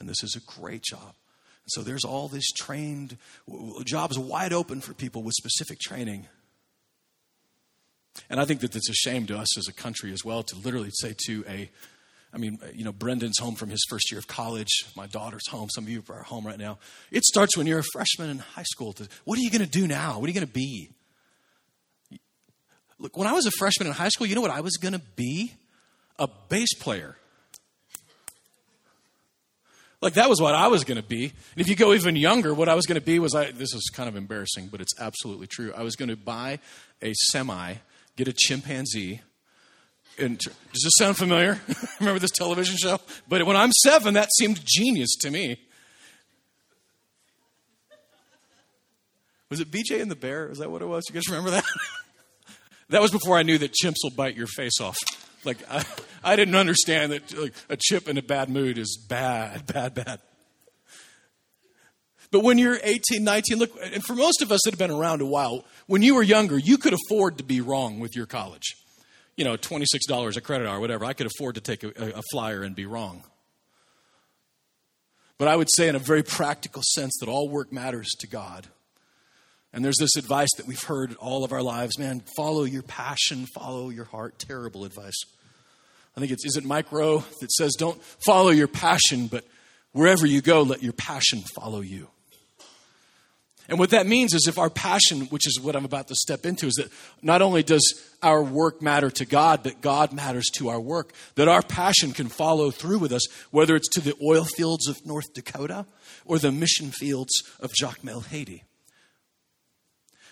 and 0.00 0.08
this 0.08 0.22
is 0.22 0.36
a 0.36 0.60
great 0.60 0.82
job. 0.82 1.14
So 1.66 1.82
there's 1.82 2.04
all 2.04 2.28
this 2.28 2.50
trained 2.52 3.18
jobs 3.84 4.18
wide 4.18 4.54
open 4.54 4.80
for 4.80 4.94
people 4.94 5.22
with 5.22 5.34
specific 5.34 5.78
training. 5.80 6.26
And 8.30 8.40
I 8.40 8.46
think 8.46 8.60
that 8.60 8.74
it's 8.74 8.88
a 8.88 8.94
shame 8.94 9.26
to 9.26 9.36
us 9.36 9.58
as 9.58 9.68
a 9.68 9.72
country 9.74 10.12
as 10.12 10.24
well 10.24 10.42
to 10.44 10.56
literally 10.56 10.90
say 10.92 11.14
to 11.26 11.44
a 11.46 11.70
I 12.32 12.38
mean, 12.38 12.58
uh, 12.62 12.66
you 12.74 12.84
know, 12.84 12.92
Brendan's 12.92 13.38
home 13.38 13.54
from 13.54 13.70
his 13.70 13.84
first 13.88 14.10
year 14.10 14.18
of 14.18 14.26
college. 14.26 14.68
My 14.96 15.06
daughter's 15.06 15.48
home. 15.48 15.68
Some 15.70 15.84
of 15.84 15.90
you 15.90 16.02
are 16.10 16.22
home 16.22 16.46
right 16.46 16.58
now. 16.58 16.78
It 17.10 17.24
starts 17.24 17.56
when 17.56 17.66
you're 17.66 17.78
a 17.78 17.84
freshman 17.92 18.28
in 18.28 18.38
high 18.38 18.64
school. 18.64 18.92
To, 18.94 19.08
what 19.24 19.38
are 19.38 19.42
you 19.42 19.50
going 19.50 19.64
to 19.64 19.70
do 19.70 19.86
now? 19.86 20.18
What 20.18 20.26
are 20.26 20.28
you 20.28 20.34
going 20.34 20.46
to 20.46 20.52
be? 20.52 20.90
Look, 22.98 23.16
when 23.16 23.26
I 23.28 23.32
was 23.32 23.46
a 23.46 23.50
freshman 23.52 23.86
in 23.86 23.94
high 23.94 24.08
school, 24.08 24.26
you 24.26 24.34
know 24.34 24.40
what 24.40 24.50
I 24.50 24.60
was 24.60 24.76
going 24.76 24.92
to 24.92 25.02
be? 25.16 25.52
A 26.18 26.28
bass 26.48 26.74
player. 26.74 27.16
Like 30.00 30.14
that 30.14 30.28
was 30.28 30.40
what 30.40 30.54
I 30.54 30.68
was 30.68 30.84
going 30.84 31.00
to 31.00 31.06
be. 31.06 31.24
And 31.24 31.60
if 31.60 31.68
you 31.68 31.74
go 31.74 31.92
even 31.92 32.14
younger, 32.14 32.54
what 32.54 32.68
I 32.68 32.74
was 32.74 32.86
going 32.86 33.00
to 33.00 33.04
be 33.04 33.18
was 33.18 33.34
I. 33.34 33.50
This 33.50 33.74
is 33.74 33.90
kind 33.92 34.08
of 34.08 34.16
embarrassing, 34.16 34.68
but 34.70 34.80
it's 34.80 34.92
absolutely 35.00 35.48
true. 35.48 35.72
I 35.76 35.82
was 35.82 35.96
going 35.96 36.08
to 36.08 36.16
buy 36.16 36.60
a 37.02 37.14
semi, 37.14 37.74
get 38.16 38.28
a 38.28 38.32
chimpanzee, 38.32 39.22
and 40.18 40.38
does 40.38 40.82
this 40.82 40.92
sound 40.98 41.16
familiar? 41.16 41.60
Remember 42.00 42.18
this 42.18 42.30
television 42.30 42.76
show? 42.76 43.00
But 43.28 43.44
when 43.46 43.56
I'm 43.56 43.72
seven, 43.72 44.14
that 44.14 44.28
seemed 44.36 44.60
genius 44.64 45.16
to 45.20 45.30
me. 45.30 45.60
Was 49.50 49.60
it 49.60 49.70
BJ 49.70 50.02
and 50.02 50.10
the 50.10 50.16
Bear? 50.16 50.50
Is 50.50 50.58
that 50.58 50.70
what 50.70 50.82
it 50.82 50.86
was? 50.86 51.04
You 51.08 51.14
guys 51.14 51.26
remember 51.28 51.50
that? 51.50 51.64
that 52.90 53.00
was 53.00 53.10
before 53.10 53.38
I 53.38 53.42
knew 53.42 53.56
that 53.58 53.72
chimps 53.72 53.96
will 54.02 54.10
bite 54.10 54.36
your 54.36 54.46
face 54.46 54.80
off. 54.80 54.98
Like, 55.44 55.58
I, 55.70 55.84
I 56.22 56.36
didn't 56.36 56.56
understand 56.56 57.12
that 57.12 57.36
like, 57.38 57.54
a 57.70 57.76
chip 57.76 58.08
in 58.08 58.18
a 58.18 58.22
bad 58.22 58.50
mood 58.50 58.76
is 58.76 58.98
bad, 59.08 59.66
bad, 59.66 59.94
bad. 59.94 60.20
But 62.30 62.42
when 62.44 62.58
you're 62.58 62.78
18, 62.82 63.24
19, 63.24 63.58
look, 63.58 63.70
and 63.82 64.04
for 64.04 64.14
most 64.14 64.42
of 64.42 64.52
us 64.52 64.60
that 64.64 64.72
have 64.72 64.78
been 64.78 64.90
around 64.90 65.22
a 65.22 65.26
while, 65.26 65.64
when 65.86 66.02
you 66.02 66.14
were 66.14 66.22
younger, 66.22 66.58
you 66.58 66.76
could 66.76 66.92
afford 66.92 67.38
to 67.38 67.44
be 67.44 67.62
wrong 67.62 68.00
with 68.00 68.14
your 68.14 68.26
college. 68.26 68.76
You 69.38 69.44
know, 69.44 69.56
$26 69.56 70.36
a 70.36 70.40
credit 70.40 70.68
hour, 70.68 70.80
whatever. 70.80 71.06
I 71.06 71.14
could 71.14 71.26
afford 71.26 71.54
to 71.54 71.60
take 71.60 71.84
a, 71.84 71.92
a 72.16 72.22
flyer 72.32 72.62
and 72.62 72.74
be 72.74 72.84
wrong. 72.84 73.22
But 75.38 75.46
I 75.46 75.54
would 75.54 75.68
say, 75.72 75.88
in 75.88 75.94
a 75.94 76.00
very 76.00 76.24
practical 76.24 76.82
sense, 76.84 77.16
that 77.20 77.28
all 77.28 77.48
work 77.48 77.72
matters 77.72 78.08
to 78.18 78.26
God. 78.26 78.66
And 79.72 79.84
there's 79.84 79.98
this 79.98 80.16
advice 80.16 80.48
that 80.56 80.66
we've 80.66 80.82
heard 80.82 81.14
all 81.20 81.44
of 81.44 81.52
our 81.52 81.62
lives 81.62 81.98
man, 81.98 82.20
follow 82.36 82.64
your 82.64 82.82
passion, 82.82 83.46
follow 83.54 83.90
your 83.90 84.06
heart. 84.06 84.38
Terrible 84.40 84.84
advice. 84.84 85.16
I 86.16 86.20
think 86.20 86.32
it's, 86.32 86.44
is 86.44 86.56
it 86.56 86.64
Mike 86.64 86.90
Rowe 86.90 87.22
that 87.40 87.52
says, 87.52 87.74
don't 87.78 88.02
follow 88.02 88.50
your 88.50 88.66
passion, 88.66 89.28
but 89.28 89.44
wherever 89.92 90.26
you 90.26 90.40
go, 90.40 90.62
let 90.62 90.82
your 90.82 90.92
passion 90.92 91.42
follow 91.54 91.80
you. 91.80 92.08
And 93.68 93.78
what 93.78 93.90
that 93.90 94.06
means 94.06 94.32
is 94.32 94.46
if 94.48 94.58
our 94.58 94.70
passion, 94.70 95.22
which 95.26 95.46
is 95.46 95.60
what 95.60 95.76
I'm 95.76 95.84
about 95.84 96.08
to 96.08 96.14
step 96.14 96.46
into, 96.46 96.66
is 96.66 96.74
that 96.74 96.90
not 97.22 97.42
only 97.42 97.62
does 97.62 98.02
our 98.22 98.42
work 98.42 98.80
matter 98.80 99.10
to 99.10 99.26
God, 99.26 99.62
but 99.62 99.82
God 99.82 100.12
matters 100.12 100.46
to 100.54 100.70
our 100.70 100.80
work, 100.80 101.12
that 101.34 101.48
our 101.48 101.60
passion 101.62 102.12
can 102.12 102.28
follow 102.28 102.70
through 102.70 102.98
with 102.98 103.12
us, 103.12 103.26
whether 103.50 103.76
it's 103.76 103.88
to 103.90 104.00
the 104.00 104.16
oil 104.24 104.44
fields 104.44 104.88
of 104.88 105.04
North 105.04 105.34
Dakota 105.34 105.84
or 106.24 106.38
the 106.38 106.50
mission 106.50 106.90
fields 106.90 107.42
of 107.60 107.72
Jacmel, 107.72 108.26
Haiti. 108.26 108.64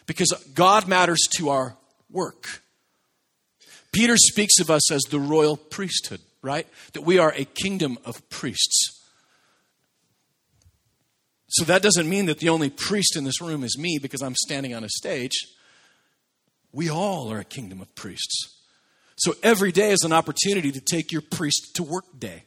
Because 0.06 0.32
God 0.54 0.88
matters 0.88 1.20
to 1.36 1.50
our 1.50 1.76
work. 2.10 2.62
Peter 3.92 4.16
speaks 4.16 4.58
of 4.60 4.70
us 4.70 4.90
as 4.90 5.02
the 5.02 5.20
royal 5.20 5.56
priesthood, 5.58 6.20
right? 6.40 6.66
That 6.94 7.02
we 7.02 7.18
are 7.18 7.34
a 7.36 7.44
kingdom 7.44 7.98
of 8.04 8.26
priests. 8.30 8.95
So 11.56 11.64
that 11.64 11.80
doesn't 11.80 12.06
mean 12.06 12.26
that 12.26 12.38
the 12.38 12.50
only 12.50 12.68
priest 12.68 13.16
in 13.16 13.24
this 13.24 13.40
room 13.40 13.64
is 13.64 13.78
me 13.78 13.98
because 14.00 14.20
I'm 14.20 14.34
standing 14.34 14.74
on 14.74 14.84
a 14.84 14.90
stage. 14.90 15.32
We 16.70 16.90
all 16.90 17.32
are 17.32 17.38
a 17.38 17.44
kingdom 17.44 17.80
of 17.80 17.94
priests. 17.94 18.54
So 19.16 19.34
every 19.42 19.72
day 19.72 19.92
is 19.92 20.02
an 20.02 20.12
opportunity 20.12 20.70
to 20.70 20.80
take 20.80 21.12
your 21.12 21.22
priest 21.22 21.70
to 21.76 21.82
work 21.82 22.04
day. 22.18 22.44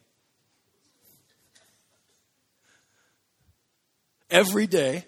Every 4.30 4.68
day. 4.68 5.06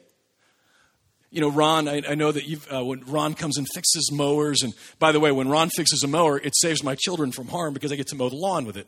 You 1.29 1.41
know, 1.41 1.51
Ron, 1.51 1.87
I, 1.87 2.01
I 2.09 2.15
know 2.15 2.31
that 2.31 2.43
uh, 2.73 2.83
when 2.83 3.01
Ron 3.01 3.35
comes 3.35 3.57
and 3.57 3.67
fixes 3.73 4.11
mowers, 4.11 4.63
and 4.63 4.73
by 4.97 5.11
the 5.11 5.19
way, 5.19 5.31
when 5.31 5.47
Ron 5.47 5.69
fixes 5.69 6.01
a 6.03 6.07
mower, 6.07 6.39
it 6.39 6.53
saves 6.55 6.83
my 6.83 6.95
children 6.95 7.31
from 7.31 7.47
harm 7.47 7.73
because 7.73 7.91
I 7.91 7.95
get 7.95 8.07
to 8.07 8.15
mow 8.15 8.29
the 8.29 8.35
lawn 8.35 8.65
with 8.65 8.75
it. 8.75 8.87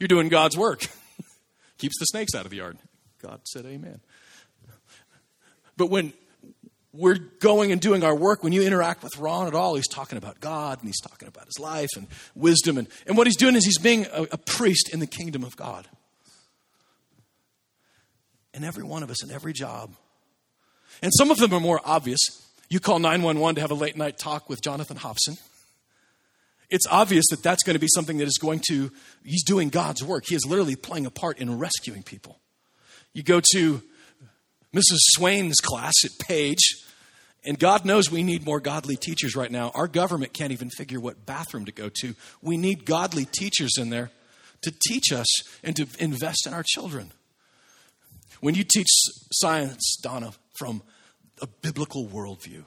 You're 0.00 0.08
doing 0.08 0.28
God's 0.28 0.56
work. 0.56 0.86
Keeps 1.78 1.98
the 2.00 2.06
snakes 2.06 2.34
out 2.34 2.46
of 2.46 2.50
the 2.50 2.56
yard. 2.56 2.78
God 3.22 3.42
said, 3.44 3.66
Amen. 3.66 4.00
But 5.78 5.88
when 5.88 6.12
we're 6.92 7.18
going 7.40 7.70
and 7.70 7.80
doing 7.80 8.02
our 8.02 8.14
work, 8.14 8.42
when 8.42 8.52
you 8.52 8.62
interact 8.62 9.02
with 9.02 9.16
Ron 9.16 9.46
at 9.46 9.54
all, 9.54 9.76
he's 9.76 9.88
talking 9.88 10.18
about 10.18 10.40
God 10.40 10.80
and 10.80 10.88
he's 10.88 11.00
talking 11.00 11.28
about 11.28 11.46
his 11.46 11.58
life 11.58 11.90
and 11.96 12.08
wisdom. 12.34 12.76
And, 12.76 12.88
and 13.06 13.16
what 13.16 13.26
he's 13.26 13.36
doing 13.36 13.54
is 13.54 13.64
he's 13.64 13.78
being 13.78 14.06
a, 14.12 14.24
a 14.32 14.36
priest 14.36 14.90
in 14.92 14.98
the 14.98 15.06
kingdom 15.06 15.44
of 15.44 15.56
God. 15.56 15.86
And 18.52 18.64
every 18.64 18.82
one 18.82 19.04
of 19.04 19.10
us 19.10 19.22
in 19.22 19.30
every 19.30 19.52
job. 19.52 19.94
And 21.00 21.12
some 21.16 21.30
of 21.30 21.38
them 21.38 21.52
are 21.52 21.60
more 21.60 21.80
obvious. 21.84 22.18
You 22.68 22.80
call 22.80 22.98
911 22.98 23.54
to 23.54 23.60
have 23.60 23.70
a 23.70 23.74
late 23.74 23.96
night 23.96 24.18
talk 24.18 24.48
with 24.48 24.60
Jonathan 24.60 24.96
Hobson. 24.96 25.36
It's 26.70 26.86
obvious 26.90 27.24
that 27.30 27.42
that's 27.42 27.62
going 27.62 27.74
to 27.74 27.80
be 27.80 27.88
something 27.94 28.18
that 28.18 28.26
is 28.26 28.38
going 28.38 28.60
to, 28.68 28.90
he's 29.24 29.44
doing 29.44 29.68
God's 29.68 30.02
work. 30.02 30.24
He 30.26 30.34
is 30.34 30.44
literally 30.44 30.74
playing 30.74 31.06
a 31.06 31.10
part 31.10 31.38
in 31.38 31.56
rescuing 31.56 32.02
people. 32.02 32.40
You 33.14 33.22
go 33.22 33.40
to 33.52 33.80
Mrs. 34.74 34.98
Swain's 35.14 35.56
class 35.56 35.94
at 36.04 36.10
Page. 36.26 36.84
And 37.44 37.58
God 37.58 37.84
knows 37.84 38.10
we 38.10 38.22
need 38.22 38.44
more 38.44 38.60
godly 38.60 38.96
teachers 38.96 39.36
right 39.36 39.50
now. 39.50 39.70
Our 39.74 39.88
government 39.88 40.32
can't 40.32 40.52
even 40.52 40.70
figure 40.70 41.00
what 41.00 41.24
bathroom 41.24 41.64
to 41.66 41.72
go 41.72 41.88
to. 42.00 42.14
We 42.42 42.56
need 42.56 42.84
godly 42.84 43.24
teachers 43.24 43.78
in 43.78 43.90
there 43.90 44.10
to 44.62 44.72
teach 44.88 45.12
us 45.12 45.26
and 45.62 45.74
to 45.76 45.86
invest 46.00 46.46
in 46.46 46.52
our 46.52 46.64
children. 46.66 47.12
When 48.40 48.54
you 48.54 48.64
teach 48.64 48.88
science, 49.32 49.96
Donna, 50.02 50.32
from 50.58 50.82
a 51.40 51.46
biblical 51.46 52.06
worldview, 52.06 52.64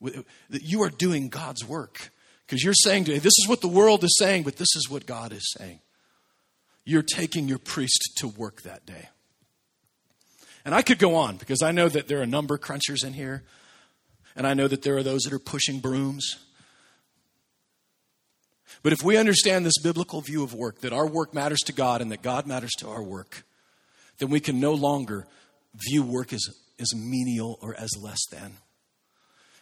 that 0.00 0.62
you 0.62 0.82
are 0.82 0.90
doing 0.90 1.28
God's 1.28 1.64
work. 1.64 2.10
Because 2.46 2.62
you're 2.62 2.74
saying 2.74 3.04
today, 3.04 3.18
this 3.18 3.34
is 3.38 3.46
what 3.48 3.60
the 3.60 3.68
world 3.68 4.04
is 4.04 4.16
saying, 4.18 4.42
but 4.42 4.56
this 4.56 4.74
is 4.76 4.88
what 4.88 5.06
God 5.06 5.32
is 5.32 5.54
saying. 5.58 5.80
You're 6.84 7.02
taking 7.02 7.48
your 7.48 7.58
priest 7.58 8.12
to 8.16 8.28
work 8.28 8.62
that 8.62 8.84
day. 8.86 9.08
And 10.64 10.74
I 10.74 10.82
could 10.82 10.98
go 10.98 11.16
on 11.16 11.36
because 11.36 11.62
I 11.62 11.72
know 11.72 11.88
that 11.88 12.08
there 12.08 12.22
are 12.22 12.26
number 12.26 12.56
crunchers 12.58 13.04
in 13.04 13.14
here, 13.14 13.42
and 14.36 14.46
I 14.46 14.54
know 14.54 14.68
that 14.68 14.82
there 14.82 14.96
are 14.96 15.02
those 15.02 15.22
that 15.22 15.32
are 15.32 15.38
pushing 15.38 15.80
brooms. 15.80 16.36
But 18.82 18.92
if 18.92 19.02
we 19.02 19.16
understand 19.16 19.66
this 19.66 19.78
biblical 19.82 20.20
view 20.20 20.42
of 20.42 20.54
work, 20.54 20.80
that 20.80 20.92
our 20.92 21.06
work 21.06 21.34
matters 21.34 21.60
to 21.66 21.72
God 21.72 22.00
and 22.00 22.10
that 22.10 22.22
God 22.22 22.46
matters 22.46 22.72
to 22.78 22.88
our 22.88 23.02
work, 23.02 23.44
then 24.18 24.30
we 24.30 24.40
can 24.40 24.60
no 24.60 24.72
longer 24.74 25.26
view 25.74 26.02
work 26.02 26.32
as, 26.32 26.44
as 26.80 26.94
menial 26.94 27.58
or 27.60 27.74
as 27.74 27.90
less 28.00 28.24
than. 28.30 28.56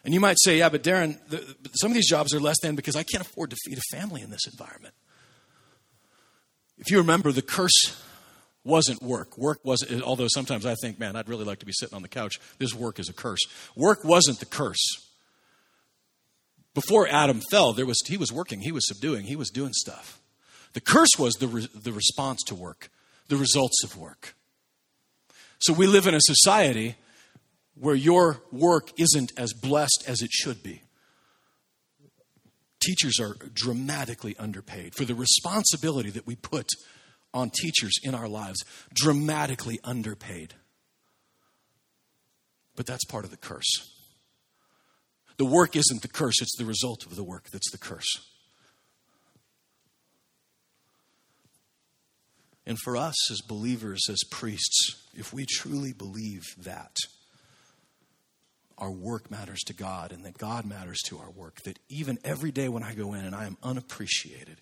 And 0.03 0.13
you 0.13 0.19
might 0.19 0.37
say, 0.39 0.57
yeah, 0.57 0.69
but 0.69 0.83
Darren, 0.83 1.19
the, 1.29 1.55
some 1.73 1.91
of 1.91 1.95
these 1.95 2.09
jobs 2.09 2.33
are 2.33 2.39
less 2.39 2.59
than 2.61 2.75
because 2.75 2.95
I 2.95 3.03
can't 3.03 3.23
afford 3.23 3.51
to 3.51 3.57
feed 3.65 3.77
a 3.77 3.95
family 3.95 4.21
in 4.21 4.31
this 4.31 4.47
environment. 4.47 4.95
If 6.79 6.89
you 6.89 6.97
remember 6.97 7.31
the 7.31 7.43
curse 7.43 8.01
wasn't 8.63 9.01
work. 9.01 9.37
Work 9.37 9.59
wasn't, 9.63 10.03
although 10.03 10.27
sometimes 10.29 10.65
I 10.65 10.75
think, 10.75 10.99
man, 10.99 11.15
I'd 11.15 11.29
really 11.29 11.45
like 11.45 11.59
to 11.59 11.65
be 11.65 11.73
sitting 11.73 11.95
on 11.95 12.01
the 12.01 12.07
couch. 12.07 12.39
This 12.59 12.73
work 12.73 12.99
is 12.99 13.09
a 13.09 13.13
curse. 13.13 13.41
Work 13.75 14.03
wasn't 14.03 14.39
the 14.39 14.45
curse. 14.45 15.07
Before 16.73 17.07
Adam 17.07 17.41
fell, 17.49 17.73
there 17.73 17.85
was, 17.85 18.01
he 18.07 18.17
was 18.17 18.31
working, 18.31 18.61
he 18.61 18.71
was 18.71 18.87
subduing, 18.87 19.25
he 19.25 19.35
was 19.35 19.49
doing 19.49 19.73
stuff. 19.73 20.21
The 20.73 20.81
curse 20.81 21.17
was 21.19 21.33
the, 21.35 21.47
re, 21.47 21.67
the 21.75 21.91
response 21.91 22.43
to 22.47 22.55
work, 22.55 22.89
the 23.27 23.35
results 23.35 23.83
of 23.83 23.97
work. 23.97 24.35
So 25.59 25.73
we 25.73 25.85
live 25.85 26.07
in 26.07 26.15
a 26.15 26.21
society 26.21 26.95
where 27.75 27.95
your 27.95 28.41
work 28.51 28.91
isn't 28.97 29.33
as 29.37 29.53
blessed 29.53 30.03
as 30.07 30.21
it 30.21 30.31
should 30.31 30.63
be. 30.63 30.81
Teachers 32.79 33.19
are 33.19 33.35
dramatically 33.53 34.35
underpaid 34.39 34.95
for 34.95 35.03
the 35.03 35.13
responsibility 35.13 36.09
that 36.09 36.25
we 36.25 36.35
put 36.35 36.67
on 37.33 37.49
teachers 37.49 37.93
in 38.03 38.13
our 38.13 38.27
lives, 38.27 38.63
dramatically 38.93 39.79
underpaid. 39.83 40.53
But 42.75 42.85
that's 42.85 43.05
part 43.05 43.25
of 43.25 43.31
the 43.31 43.37
curse. 43.37 43.91
The 45.37 45.45
work 45.45 45.75
isn't 45.75 46.01
the 46.01 46.07
curse, 46.07 46.41
it's 46.41 46.57
the 46.57 46.65
result 46.65 47.05
of 47.05 47.15
the 47.15 47.23
work 47.23 47.49
that's 47.51 47.71
the 47.71 47.77
curse. 47.77 48.19
And 52.65 52.77
for 52.79 52.95
us 52.95 53.31
as 53.31 53.41
believers, 53.41 54.01
as 54.09 54.19
priests, 54.29 55.03
if 55.15 55.33
we 55.33 55.45
truly 55.45 55.93
believe 55.93 56.43
that 56.59 56.95
our 58.77 58.91
work 58.91 59.29
matters 59.29 59.59
to 59.65 59.73
God 59.73 60.11
and 60.11 60.23
that 60.25 60.37
God 60.37 60.65
matters 60.65 60.99
to 61.07 61.17
our 61.17 61.31
work, 61.31 61.61
that 61.63 61.79
even 61.89 62.17
every 62.23 62.51
day 62.51 62.67
when 62.67 62.83
I 62.83 62.93
go 62.93 63.13
in 63.13 63.25
and 63.25 63.35
I 63.35 63.45
am 63.45 63.57
unappreciated, 63.63 64.61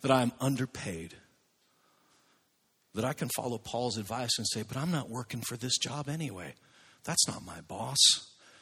that 0.00 0.10
I 0.10 0.22
am 0.22 0.32
underpaid, 0.40 1.14
that 2.98 3.04
I 3.04 3.12
can 3.12 3.28
follow 3.36 3.58
Paul's 3.58 3.96
advice 3.96 4.36
and 4.38 4.46
say, 4.52 4.64
but 4.66 4.76
I'm 4.76 4.90
not 4.90 5.08
working 5.08 5.40
for 5.46 5.56
this 5.56 5.78
job 5.78 6.08
anyway. 6.08 6.54
That's 7.04 7.28
not 7.28 7.46
my 7.46 7.60
boss. 7.60 7.96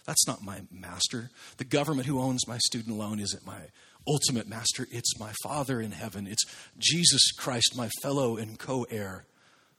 That's 0.04 0.26
not 0.26 0.44
my 0.44 0.60
master. 0.70 1.30
The 1.56 1.64
government 1.64 2.06
who 2.06 2.20
owns 2.20 2.46
my 2.46 2.58
student 2.58 2.98
loan 2.98 3.18
isn't 3.18 3.46
my 3.46 3.60
ultimate 4.06 4.46
master. 4.46 4.86
It's 4.90 5.18
my 5.18 5.32
Father 5.42 5.80
in 5.80 5.92
heaven. 5.92 6.26
It's 6.26 6.44
Jesus 6.76 7.32
Christ, 7.32 7.78
my 7.78 7.88
fellow 8.02 8.36
and 8.36 8.58
co 8.58 8.82
heir, 8.90 9.24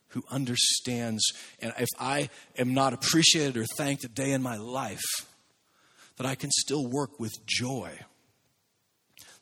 who 0.08 0.24
understands. 0.32 1.24
And 1.62 1.72
if 1.78 1.90
I 2.00 2.32
am 2.58 2.74
not 2.74 2.94
appreciated 2.94 3.58
or 3.58 3.66
thanked 3.78 4.06
a 4.06 4.10
day 4.10 4.32
in 4.32 4.42
my 4.42 4.58
life, 4.58 5.06
that 6.16 6.26
I 6.26 6.34
can 6.34 6.50
still 6.50 6.88
work 6.88 7.20
with 7.20 7.46
joy, 7.46 7.92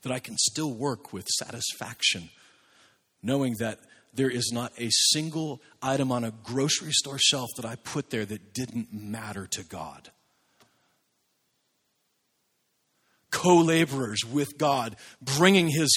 that 0.02 0.12
I 0.12 0.20
can 0.20 0.36
still 0.38 0.74
work 0.74 1.14
with 1.14 1.26
satisfaction, 1.40 2.32
knowing 3.24 3.56
that 3.60 3.80
there 4.16 4.30
is 4.30 4.52
not 4.54 4.72
a 4.78 4.90
single 4.90 5.62
item 5.82 6.12
on 6.12 6.24
a 6.24 6.32
grocery 6.44 6.92
store 6.92 7.20
shelf 7.20 7.50
that 7.58 7.66
I 7.66 7.76
put 7.76 8.10
there 8.10 8.26
that 8.26 8.54
didn't 8.54 8.94
matter 8.94 9.48
to 9.52 9.64
God. 9.64 10.10
Co 13.32 13.58
laborers 13.58 14.26
with 14.26 14.58
God, 14.58 14.96
bringing 15.22 15.68
His. 15.70 15.90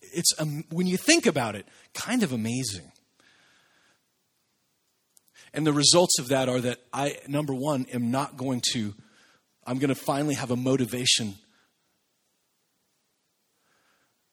It's 0.00 0.32
um, 0.38 0.64
when 0.70 0.86
you 0.86 0.96
think 0.96 1.26
about 1.26 1.56
it, 1.56 1.66
kind 1.94 2.22
of 2.22 2.32
amazing. 2.32 2.92
And 5.52 5.66
the 5.66 5.72
results 5.72 6.18
of 6.18 6.28
that 6.28 6.48
are 6.48 6.60
that 6.60 6.78
I, 6.92 7.18
number 7.26 7.54
one, 7.54 7.86
am 7.92 8.10
not 8.10 8.36
going 8.36 8.62
to 8.72 8.94
I'm 9.66 9.78
going 9.78 9.88
to 9.88 9.96
finally 9.96 10.34
have 10.34 10.52
a 10.52 10.56
motivation 10.56 11.34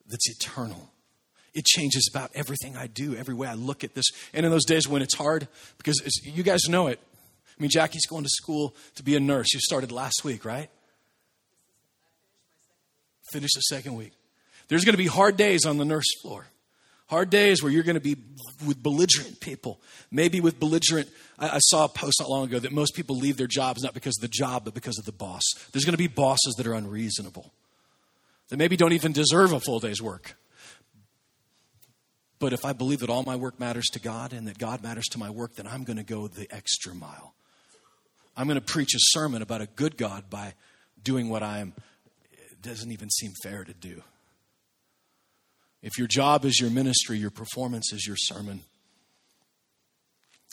that's 0.06 0.30
eternal. 0.30 0.92
It 1.54 1.66
changes 1.66 2.10
about 2.12 2.32
everything 2.34 2.76
I 2.76 2.88
do, 2.88 3.16
every 3.16 3.36
way 3.36 3.48
I 3.48 3.54
look 3.54 3.84
at 3.84 3.94
this. 3.94 4.06
And 4.34 4.46
in 4.46 4.52
those 4.52 4.66
days 4.66 4.88
when 4.88 5.02
it's 5.02 5.16
hard, 5.16 5.48
because 5.78 6.02
it's, 6.04 6.26
you 6.26 6.44
guys 6.44 6.62
know 6.68 6.88
it. 6.88 7.00
I 7.48 7.62
mean, 7.62 7.70
Jackie's 7.70 8.08
going 8.08 8.24
to 8.24 8.30
school 8.30 8.76
to 8.96 9.04
be 9.04 9.16
a 9.16 9.20
nurse. 9.20 9.54
You 9.54 9.60
started 9.60 9.92
last 9.92 10.24
week, 10.24 10.46
right? 10.46 10.70
Finish 13.32 13.52
the 13.54 13.62
second 13.62 13.96
week. 13.96 14.14
There's 14.68 14.86
going 14.86 14.94
to 14.94 14.98
be 14.98 15.08
hard 15.08 15.38
days 15.38 15.66
on 15.66 15.78
the 15.78 15.86
nurse 15.86 16.06
floor. 16.22 16.48
Hard 17.08 17.30
days 17.30 17.62
where 17.62 17.72
you're 17.72 17.84
going 17.84 17.96
to 17.96 18.02
be 18.02 18.16
with 18.66 18.82
belligerent 18.82 19.40
people. 19.40 19.80
Maybe 20.10 20.42
with 20.42 20.60
belligerent. 20.60 21.10
I, 21.38 21.50
I, 21.50 21.58
saw 21.60 21.86
a 21.86 21.90
post 21.90 22.18
not 22.20 22.30
long 22.30 22.46
ago 22.46 22.58
that 22.60 22.72
most 22.72 22.96
people 22.96 23.18
leave 23.18 23.38
their 23.38 23.48
jobs 23.48 23.84
not 23.84 23.94
because 23.94 24.18
of 24.18 24.22
the 24.22 24.30
job, 24.30 24.66
but 24.66 24.74
because 24.74 24.98
of 24.98 25.06
the 25.06 25.12
boss. 25.12 25.44
There's 25.72 25.86
going 25.86 25.94
to 25.94 25.98
be 25.98 26.08
bosses 26.08 26.56
that 26.58 26.66
are 26.66 26.74
unreasonable, 26.74 27.54
that 28.50 28.58
maybe 28.58 28.78
don't 28.78 28.94
even 28.94 29.12
deserve 29.12 29.52
a 29.52 29.60
full 29.60 29.80
day's 29.80 30.02
work. 30.02 30.36
But 32.40 32.54
if 32.54 32.66
I 32.66 32.74
believe 32.74 33.00
that 33.00 33.10
all 33.10 33.24
my 33.24 33.36
work 33.36 33.60
matters 33.60 33.86
to 33.94 34.00
God 34.00 34.34
and 34.34 34.48
that 34.48 34.58
God 34.58 34.84
matters 34.84 35.06
to 35.12 35.18
my 35.18 35.30
work, 35.30 35.56
then 35.56 35.68
I'm 35.68 35.84
going 35.84 35.98
to 35.98 36.04
go 36.04 36.28
the 36.28 36.48
extra 36.54 36.94
mile. 36.94 37.34
I'm 38.36 38.48
going 38.48 38.60
to 38.60 38.66
preach 38.66 38.94
a 38.96 39.00
sermon 39.00 39.42
about 39.42 39.62
a 39.62 39.68
good 39.68 39.98
God 39.98 40.30
by 40.30 40.54
doing 41.04 41.30
what 41.30 41.44
I 41.44 41.60
am. 41.60 41.74
It 42.52 42.62
doesn't 42.62 42.92
even 42.92 43.10
seem 43.10 43.32
fair 43.44 43.64
to 43.64 43.74
do. 43.74 44.02
If 45.82 45.98
your 45.98 46.08
job 46.08 46.46
is 46.46 46.60
your 46.60 46.70
ministry, 46.70 47.18
your 47.18 47.30
performance 47.30 47.92
is 47.94 48.08
your 48.08 48.16
sermon. 48.18 48.62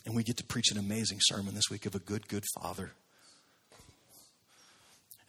And 0.05 0.15
we 0.15 0.23
get 0.23 0.37
to 0.39 0.45
preach 0.45 0.71
an 0.71 0.79
amazing 0.79 1.19
sermon 1.23 1.55
this 1.55 1.71
week 1.71 1.87
of 1.87 1.95
a 1.95 1.99
good, 1.99 2.29
good 2.29 2.45
father. 2.55 2.93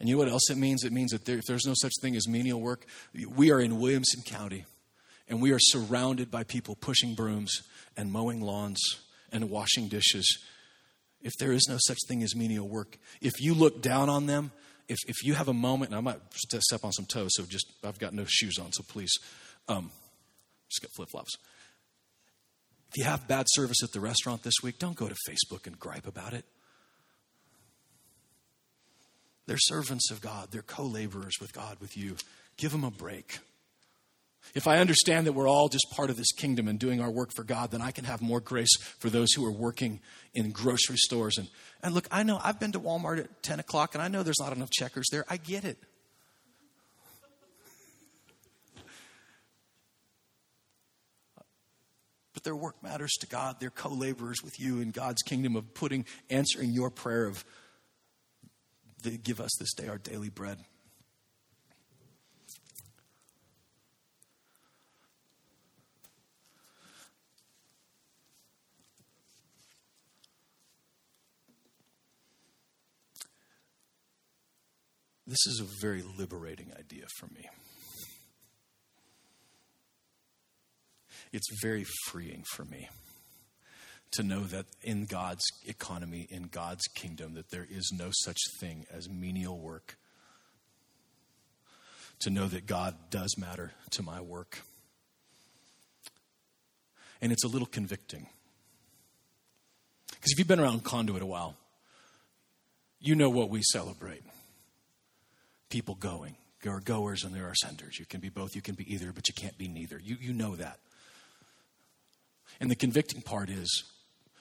And 0.00 0.08
you 0.08 0.16
know 0.16 0.18
what 0.18 0.28
else 0.28 0.50
it 0.50 0.56
means? 0.56 0.82
It 0.82 0.92
means 0.92 1.12
that 1.12 1.24
there, 1.24 1.38
if 1.38 1.44
there's 1.46 1.66
no 1.66 1.74
such 1.76 1.92
thing 2.00 2.16
as 2.16 2.26
menial 2.26 2.60
work, 2.60 2.84
we 3.36 3.52
are 3.52 3.60
in 3.60 3.78
Williamson 3.78 4.22
County 4.22 4.64
and 5.32 5.40
we 5.40 5.50
are 5.50 5.58
surrounded 5.58 6.30
by 6.30 6.44
people 6.44 6.76
pushing 6.76 7.14
brooms 7.14 7.62
and 7.96 8.12
mowing 8.12 8.42
lawns 8.42 8.78
and 9.32 9.48
washing 9.48 9.88
dishes. 9.88 10.44
If 11.22 11.32
there 11.38 11.52
is 11.52 11.66
no 11.70 11.78
such 11.78 11.96
thing 12.06 12.22
as 12.22 12.36
menial 12.36 12.68
work, 12.68 12.98
if 13.22 13.40
you 13.40 13.54
look 13.54 13.80
down 13.80 14.10
on 14.10 14.26
them, 14.26 14.52
if, 14.90 14.98
if 15.08 15.24
you 15.24 15.32
have 15.32 15.48
a 15.48 15.54
moment, 15.54 15.90
and 15.90 15.96
I 15.96 16.02
might 16.02 16.20
step 16.34 16.84
on 16.84 16.92
some 16.92 17.06
toes, 17.06 17.30
so 17.32 17.44
just 17.48 17.66
I've 17.82 17.98
got 17.98 18.12
no 18.12 18.26
shoes 18.28 18.58
on, 18.58 18.72
so 18.72 18.82
please 18.86 19.10
um, 19.68 19.90
just 20.68 20.82
get 20.82 20.90
flip 20.94 21.08
flops. 21.10 21.34
If 22.90 22.98
you 22.98 23.04
have 23.04 23.26
bad 23.26 23.46
service 23.48 23.82
at 23.82 23.92
the 23.92 24.00
restaurant 24.00 24.42
this 24.42 24.56
week, 24.62 24.78
don't 24.78 24.96
go 24.96 25.08
to 25.08 25.16
Facebook 25.26 25.66
and 25.66 25.80
gripe 25.80 26.06
about 26.06 26.34
it. 26.34 26.44
They're 29.46 29.56
servants 29.56 30.10
of 30.10 30.20
God, 30.20 30.48
they're 30.50 30.60
co 30.60 30.84
laborers 30.84 31.36
with 31.40 31.54
God, 31.54 31.78
with 31.80 31.96
you. 31.96 32.16
Give 32.58 32.70
them 32.70 32.84
a 32.84 32.90
break. 32.90 33.38
If 34.54 34.66
I 34.66 34.78
understand 34.78 35.26
that 35.26 35.32
we're 35.32 35.48
all 35.48 35.68
just 35.68 35.86
part 35.92 36.10
of 36.10 36.16
this 36.16 36.32
kingdom 36.32 36.68
and 36.68 36.78
doing 36.78 37.00
our 37.00 37.10
work 37.10 37.30
for 37.34 37.44
God, 37.44 37.70
then 37.70 37.80
I 37.80 37.90
can 37.90 38.04
have 38.04 38.20
more 38.20 38.40
grace 38.40 38.76
for 38.98 39.08
those 39.08 39.32
who 39.32 39.44
are 39.46 39.52
working 39.52 40.00
in 40.34 40.50
grocery 40.50 40.96
stores. 40.96 41.38
And, 41.38 41.48
and 41.82 41.94
look, 41.94 42.06
I 42.10 42.22
know 42.22 42.38
I've 42.42 42.60
been 42.60 42.72
to 42.72 42.80
Walmart 42.80 43.18
at 43.18 43.42
10 43.42 43.60
o'clock 43.60 43.94
and 43.94 44.02
I 44.02 44.08
know 44.08 44.22
there's 44.22 44.40
not 44.40 44.54
enough 44.54 44.70
checkers 44.70 45.06
there. 45.10 45.24
I 45.28 45.38
get 45.38 45.64
it. 45.64 45.78
but 52.42 52.44
their 52.44 52.56
work 52.56 52.82
matters 52.82 53.12
to 53.20 53.26
God. 53.26 53.56
They're 53.60 53.70
co 53.70 53.90
laborers 53.90 54.42
with 54.42 54.58
you 54.58 54.80
in 54.80 54.90
God's 54.90 55.22
kingdom 55.22 55.54
of 55.54 55.74
putting, 55.74 56.04
answering 56.28 56.70
your 56.70 56.90
prayer 56.90 57.26
of, 57.26 57.44
give 59.22 59.40
us 59.40 59.50
this 59.58 59.72
day 59.74 59.88
our 59.88 59.98
daily 59.98 60.28
bread. 60.28 60.58
This 75.32 75.46
is 75.46 75.60
a 75.60 75.80
very 75.80 76.02
liberating 76.18 76.72
idea 76.78 77.06
for 77.16 77.26
me. 77.28 77.48
it's 81.32 81.48
very 81.62 81.86
freeing 82.08 82.44
for 82.52 82.66
me 82.66 82.90
to 84.10 84.22
know 84.22 84.40
that 84.40 84.66
in 84.82 85.06
God's 85.06 85.42
economy, 85.64 86.26
in 86.28 86.48
God's 86.48 86.82
kingdom, 86.94 87.32
that 87.32 87.50
there 87.50 87.66
is 87.66 87.90
no 87.96 88.10
such 88.12 88.36
thing 88.60 88.84
as 88.92 89.08
menial 89.08 89.58
work. 89.58 89.96
To 92.20 92.28
know 92.28 92.46
that 92.48 92.66
God 92.66 92.94
does 93.08 93.34
matter 93.38 93.72
to 93.92 94.02
my 94.02 94.20
work. 94.20 94.60
And 97.22 97.32
it's 97.32 97.44
a 97.44 97.48
little 97.48 97.66
convicting. 97.66 98.26
Because 100.08 100.32
if 100.32 100.38
you've 100.38 100.46
been 100.46 100.60
around 100.60 100.84
Conduit 100.84 101.22
a 101.22 101.26
while, 101.26 101.56
you 103.00 103.14
know 103.14 103.30
what 103.30 103.48
we 103.48 103.62
celebrate 103.62 104.24
people 105.72 105.94
going. 105.94 106.36
There 106.62 106.74
are 106.74 106.80
goers 106.80 107.24
and 107.24 107.34
there 107.34 107.46
are 107.46 107.54
senders. 107.54 107.98
You 107.98 108.04
can 108.04 108.20
be 108.20 108.28
both, 108.28 108.54
you 108.54 108.60
can 108.60 108.74
be 108.74 108.92
either, 108.92 109.10
but 109.10 109.26
you 109.26 109.34
can't 109.34 109.56
be 109.56 109.68
neither. 109.68 109.98
You, 109.98 110.18
you 110.20 110.34
know 110.34 110.54
that. 110.54 110.78
And 112.60 112.70
the 112.70 112.76
convicting 112.76 113.22
part 113.22 113.48
is 113.48 113.84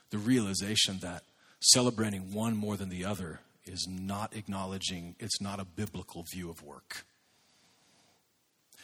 the 0.09 0.17
realization 0.17 0.99
that 1.01 1.23
celebrating 1.61 2.33
one 2.33 2.57
more 2.57 2.75
than 2.75 2.89
the 2.89 3.05
other 3.05 3.39
is 3.65 3.87
not 3.89 4.35
acknowledging, 4.35 5.15
it's 5.19 5.39
not 5.39 5.61
a 5.61 5.63
biblical 5.63 6.25
view 6.33 6.49
of 6.49 6.61
work. 6.63 7.05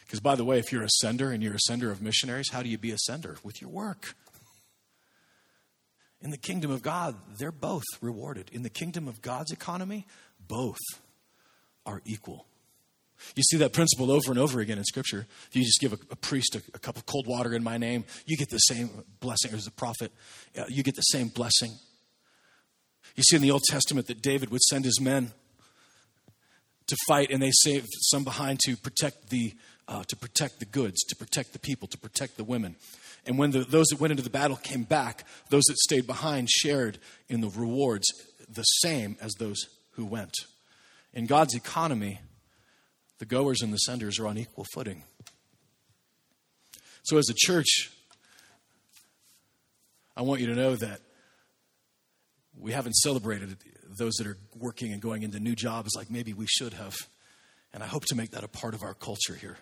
Because, 0.06 0.20
by 0.20 0.34
the 0.34 0.44
way, 0.44 0.58
if 0.58 0.72
you're 0.72 0.82
a 0.82 0.88
sender 1.02 1.30
and 1.30 1.42
you're 1.42 1.54
a 1.54 1.66
sender 1.66 1.90
of 1.90 2.00
missionaries, 2.00 2.50
how 2.50 2.62
do 2.62 2.70
you 2.70 2.78
be 2.78 2.92
a 2.92 2.98
sender? 2.98 3.36
With 3.44 3.60
your 3.60 3.68
work. 3.68 4.14
In 6.22 6.30
the 6.30 6.38
kingdom 6.38 6.70
of 6.70 6.80
God, 6.80 7.14
they're 7.38 7.52
both 7.52 7.84
rewarded. 8.00 8.48
In 8.52 8.62
the 8.62 8.70
kingdom 8.70 9.06
of 9.06 9.20
God's 9.20 9.52
economy, 9.52 10.06
both 10.48 10.78
are 11.88 12.02
equal. 12.04 12.46
You 13.34 13.42
see 13.42 13.56
that 13.56 13.72
principle 13.72 14.12
over 14.12 14.30
and 14.30 14.38
over 14.38 14.60
again 14.60 14.78
in 14.78 14.84
Scripture. 14.84 15.26
If 15.48 15.56
you 15.56 15.64
just 15.64 15.80
give 15.80 15.92
a, 15.92 15.98
a 16.10 16.16
priest 16.16 16.54
a, 16.54 16.62
a, 16.74 16.78
cup 16.78 16.96
of 16.96 17.06
cold 17.06 17.26
water 17.26 17.52
in 17.54 17.64
my 17.64 17.78
name, 17.78 18.04
you 18.26 18.36
get 18.36 18.48
the 18.50 18.58
same 18.58 18.90
blessing. 19.18 19.52
As 19.52 19.66
a 19.66 19.72
prophet, 19.72 20.12
you 20.68 20.84
get 20.84 20.94
the 20.94 21.02
same 21.02 21.28
blessing. 21.28 21.72
You 23.16 23.24
see 23.24 23.36
in 23.36 23.42
the 23.42 23.50
Old 23.50 23.64
Testament 23.64 24.06
that 24.06 24.22
David 24.22 24.50
would 24.50 24.62
send 24.62 24.84
his 24.84 25.00
men 25.00 25.32
to 26.86 26.96
fight, 27.08 27.30
and 27.30 27.42
they 27.42 27.50
saved 27.52 27.88
some 28.02 28.22
behind 28.22 28.60
to 28.60 28.76
protect 28.76 29.30
the 29.30 29.54
uh, 29.88 30.04
to 30.04 30.16
protect 30.16 30.58
the 30.58 30.66
goods, 30.66 31.02
to 31.04 31.16
protect 31.16 31.54
the 31.54 31.58
people, 31.58 31.88
to 31.88 31.96
protect 31.96 32.36
the 32.36 32.44
women. 32.44 32.76
And 33.26 33.38
when 33.38 33.52
the, 33.52 33.60
those 33.60 33.86
that 33.86 33.98
went 33.98 34.10
into 34.10 34.22
the 34.22 34.30
battle 34.30 34.56
came 34.56 34.82
back, 34.82 35.24
those 35.48 35.64
that 35.64 35.78
stayed 35.78 36.06
behind 36.06 36.50
shared 36.50 36.98
in 37.28 37.40
the 37.40 37.48
rewards 37.48 38.06
the 38.48 38.62
same 38.62 39.16
as 39.20 39.32
those 39.38 39.66
who 39.92 40.04
went. 40.04 40.34
In 41.18 41.26
God's 41.26 41.56
economy, 41.56 42.20
the 43.18 43.26
goers 43.26 43.60
and 43.60 43.72
the 43.72 43.78
senders 43.78 44.20
are 44.20 44.28
on 44.28 44.38
equal 44.38 44.64
footing. 44.72 45.02
So, 47.02 47.18
as 47.18 47.28
a 47.28 47.34
church, 47.36 47.90
I 50.16 50.22
want 50.22 50.40
you 50.40 50.46
to 50.46 50.54
know 50.54 50.76
that 50.76 51.00
we 52.56 52.70
haven't 52.70 52.92
celebrated 52.92 53.56
those 53.98 54.14
that 54.18 54.28
are 54.28 54.36
working 54.56 54.92
and 54.92 55.02
going 55.02 55.24
into 55.24 55.40
new 55.40 55.56
jobs 55.56 55.90
like 55.96 56.08
maybe 56.08 56.34
we 56.34 56.46
should 56.46 56.74
have. 56.74 56.94
And 57.74 57.82
I 57.82 57.86
hope 57.86 58.04
to 58.04 58.14
make 58.14 58.30
that 58.30 58.44
a 58.44 58.48
part 58.48 58.74
of 58.74 58.84
our 58.84 58.94
culture 58.94 59.34
here. 59.34 59.58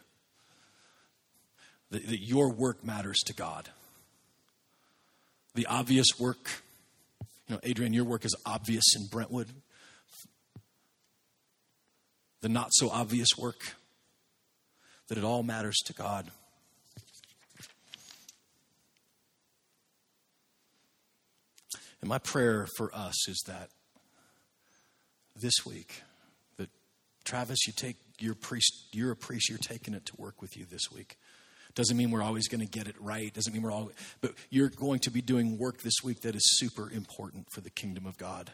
That, 1.88 2.06
that 2.06 2.20
your 2.20 2.52
work 2.52 2.84
matters 2.84 3.20
to 3.28 3.32
God. 3.32 3.70
The 5.54 5.64
obvious 5.64 6.08
work, 6.18 6.50
you 7.48 7.54
know, 7.54 7.60
Adrian, 7.62 7.94
your 7.94 8.04
work 8.04 8.26
is 8.26 8.36
obvious 8.44 8.84
in 8.94 9.06
Brentwood 9.06 9.48
the 12.40 12.48
not 12.48 12.68
so 12.72 12.90
obvious 12.90 13.28
work, 13.38 13.74
that 15.08 15.18
it 15.18 15.24
all 15.24 15.42
matters 15.42 15.76
to 15.86 15.92
God. 15.92 16.30
And 22.00 22.08
my 22.08 22.18
prayer 22.18 22.66
for 22.76 22.94
us 22.94 23.28
is 23.28 23.42
that 23.46 23.70
this 25.34 25.64
week, 25.64 26.02
that 26.56 26.68
Travis, 27.24 27.66
you 27.66 27.72
take 27.72 27.96
your 28.18 28.34
priest, 28.34 28.88
you're 28.92 29.12
a 29.12 29.16
priest, 29.16 29.48
you're 29.48 29.58
taking 29.58 29.94
it 29.94 30.06
to 30.06 30.12
work 30.16 30.40
with 30.40 30.56
you 30.56 30.64
this 30.64 30.90
week. 30.92 31.16
Doesn't 31.74 31.96
mean 31.96 32.10
we're 32.10 32.22
always 32.22 32.48
going 32.48 32.60
to 32.60 32.66
get 32.66 32.88
it 32.88 32.96
right. 33.00 33.32
Doesn't 33.32 33.52
mean 33.52 33.62
we're 33.62 33.72
all, 33.72 33.90
but 34.22 34.32
you're 34.50 34.70
going 34.70 35.00
to 35.00 35.10
be 35.10 35.20
doing 35.20 35.58
work 35.58 35.82
this 35.82 35.96
week 36.02 36.22
that 36.22 36.34
is 36.34 36.58
super 36.58 36.90
important 36.90 37.48
for 37.52 37.60
the 37.60 37.70
kingdom 37.70 38.06
of 38.06 38.16
God. 38.16 38.50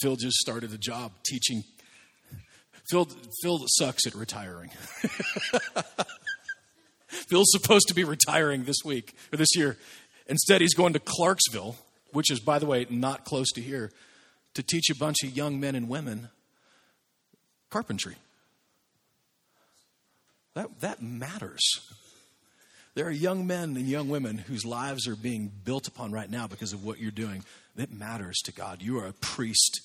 Phil 0.00 0.16
just 0.16 0.36
started 0.36 0.72
a 0.72 0.78
job 0.78 1.12
teaching 1.22 1.64
Phil, 2.90 3.08
Phil 3.42 3.60
sucks 3.66 4.06
at 4.06 4.14
retiring. 4.14 4.70
Phil's 7.06 7.50
supposed 7.50 7.88
to 7.88 7.94
be 7.94 8.04
retiring 8.04 8.64
this 8.64 8.78
week 8.84 9.14
or 9.32 9.36
this 9.36 9.54
year. 9.56 9.76
Instead, 10.26 10.60
he's 10.60 10.74
going 10.74 10.92
to 10.94 10.98
Clarksville, 10.98 11.76
which 12.12 12.30
is, 12.30 12.40
by 12.40 12.58
the 12.58 12.66
way, 12.66 12.86
not 12.90 13.24
close 13.24 13.50
to 13.52 13.60
here, 13.60 13.90
to 14.54 14.62
teach 14.62 14.90
a 14.90 14.94
bunch 14.94 15.22
of 15.22 15.36
young 15.36 15.60
men 15.60 15.74
and 15.74 15.88
women 15.88 16.28
carpentry. 17.70 18.16
That, 20.54 20.80
that 20.80 21.02
matters. 21.02 21.62
There 22.94 23.06
are 23.06 23.10
young 23.10 23.46
men 23.46 23.76
and 23.76 23.88
young 23.88 24.10
women 24.10 24.36
whose 24.36 24.66
lives 24.66 25.08
are 25.08 25.16
being 25.16 25.50
built 25.64 25.88
upon 25.88 26.12
right 26.12 26.30
now 26.30 26.46
because 26.46 26.74
of 26.74 26.84
what 26.84 26.98
you're 26.98 27.10
doing. 27.10 27.44
That 27.76 27.90
matters 27.90 28.38
to 28.44 28.52
God. 28.52 28.82
You 28.82 28.98
are 28.98 29.06
a 29.06 29.14
priest. 29.14 29.80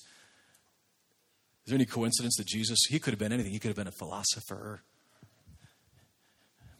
Is 1.68 1.70
there 1.70 1.76
any 1.76 1.84
coincidence 1.84 2.34
that 2.38 2.46
Jesus, 2.46 2.78
he 2.88 2.98
could 2.98 3.10
have 3.10 3.18
been 3.18 3.30
anything? 3.30 3.52
He 3.52 3.58
could 3.58 3.68
have 3.68 3.76
been 3.76 3.88
a 3.88 3.92
philosopher, 3.92 4.80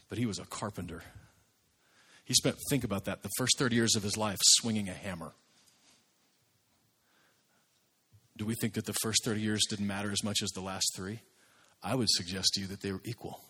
but 0.08 0.16
he 0.16 0.24
was 0.24 0.38
a 0.38 0.46
carpenter. 0.46 1.02
He 2.24 2.32
spent, 2.32 2.56
think 2.70 2.84
about 2.84 3.04
that, 3.04 3.22
the 3.22 3.28
first 3.36 3.58
30 3.58 3.76
years 3.76 3.96
of 3.96 4.02
his 4.02 4.16
life 4.16 4.38
swinging 4.42 4.88
a 4.88 4.94
hammer. 4.94 5.32
Do 8.38 8.46
we 8.46 8.54
think 8.54 8.72
that 8.72 8.86
the 8.86 8.94
first 9.02 9.26
30 9.26 9.42
years 9.42 9.66
didn't 9.68 9.86
matter 9.86 10.10
as 10.10 10.24
much 10.24 10.38
as 10.42 10.52
the 10.52 10.62
last 10.62 10.90
three? 10.96 11.20
I 11.82 11.94
would 11.94 12.08
suggest 12.08 12.54
to 12.54 12.62
you 12.62 12.66
that 12.68 12.80
they 12.80 12.90
were 12.90 13.02
equal. 13.04 13.42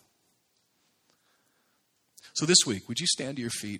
So 2.33 2.45
this 2.45 2.65
week, 2.67 2.89
would 2.89 2.99
you 2.99 3.07
stand 3.07 3.37
to 3.37 3.41
your 3.41 3.49
feet? 3.49 3.79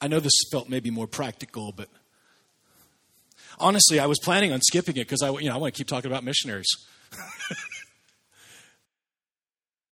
I 0.00 0.08
know 0.08 0.18
this 0.18 0.32
felt 0.50 0.68
maybe 0.68 0.90
more 0.90 1.06
practical, 1.06 1.70
but 1.70 1.86
honestly, 3.58 3.98
I 4.00 4.06
was 4.06 4.18
planning 4.18 4.52
on 4.52 4.60
skipping 4.60 4.96
it 4.96 5.04
because 5.06 5.22
I, 5.22 5.30
you 5.30 5.48
know, 5.48 5.54
I 5.54 5.58
want 5.58 5.74
to 5.74 5.78
keep 5.78 5.88
talking 5.88 6.10
about 6.10 6.24
missionaries. 6.24 6.68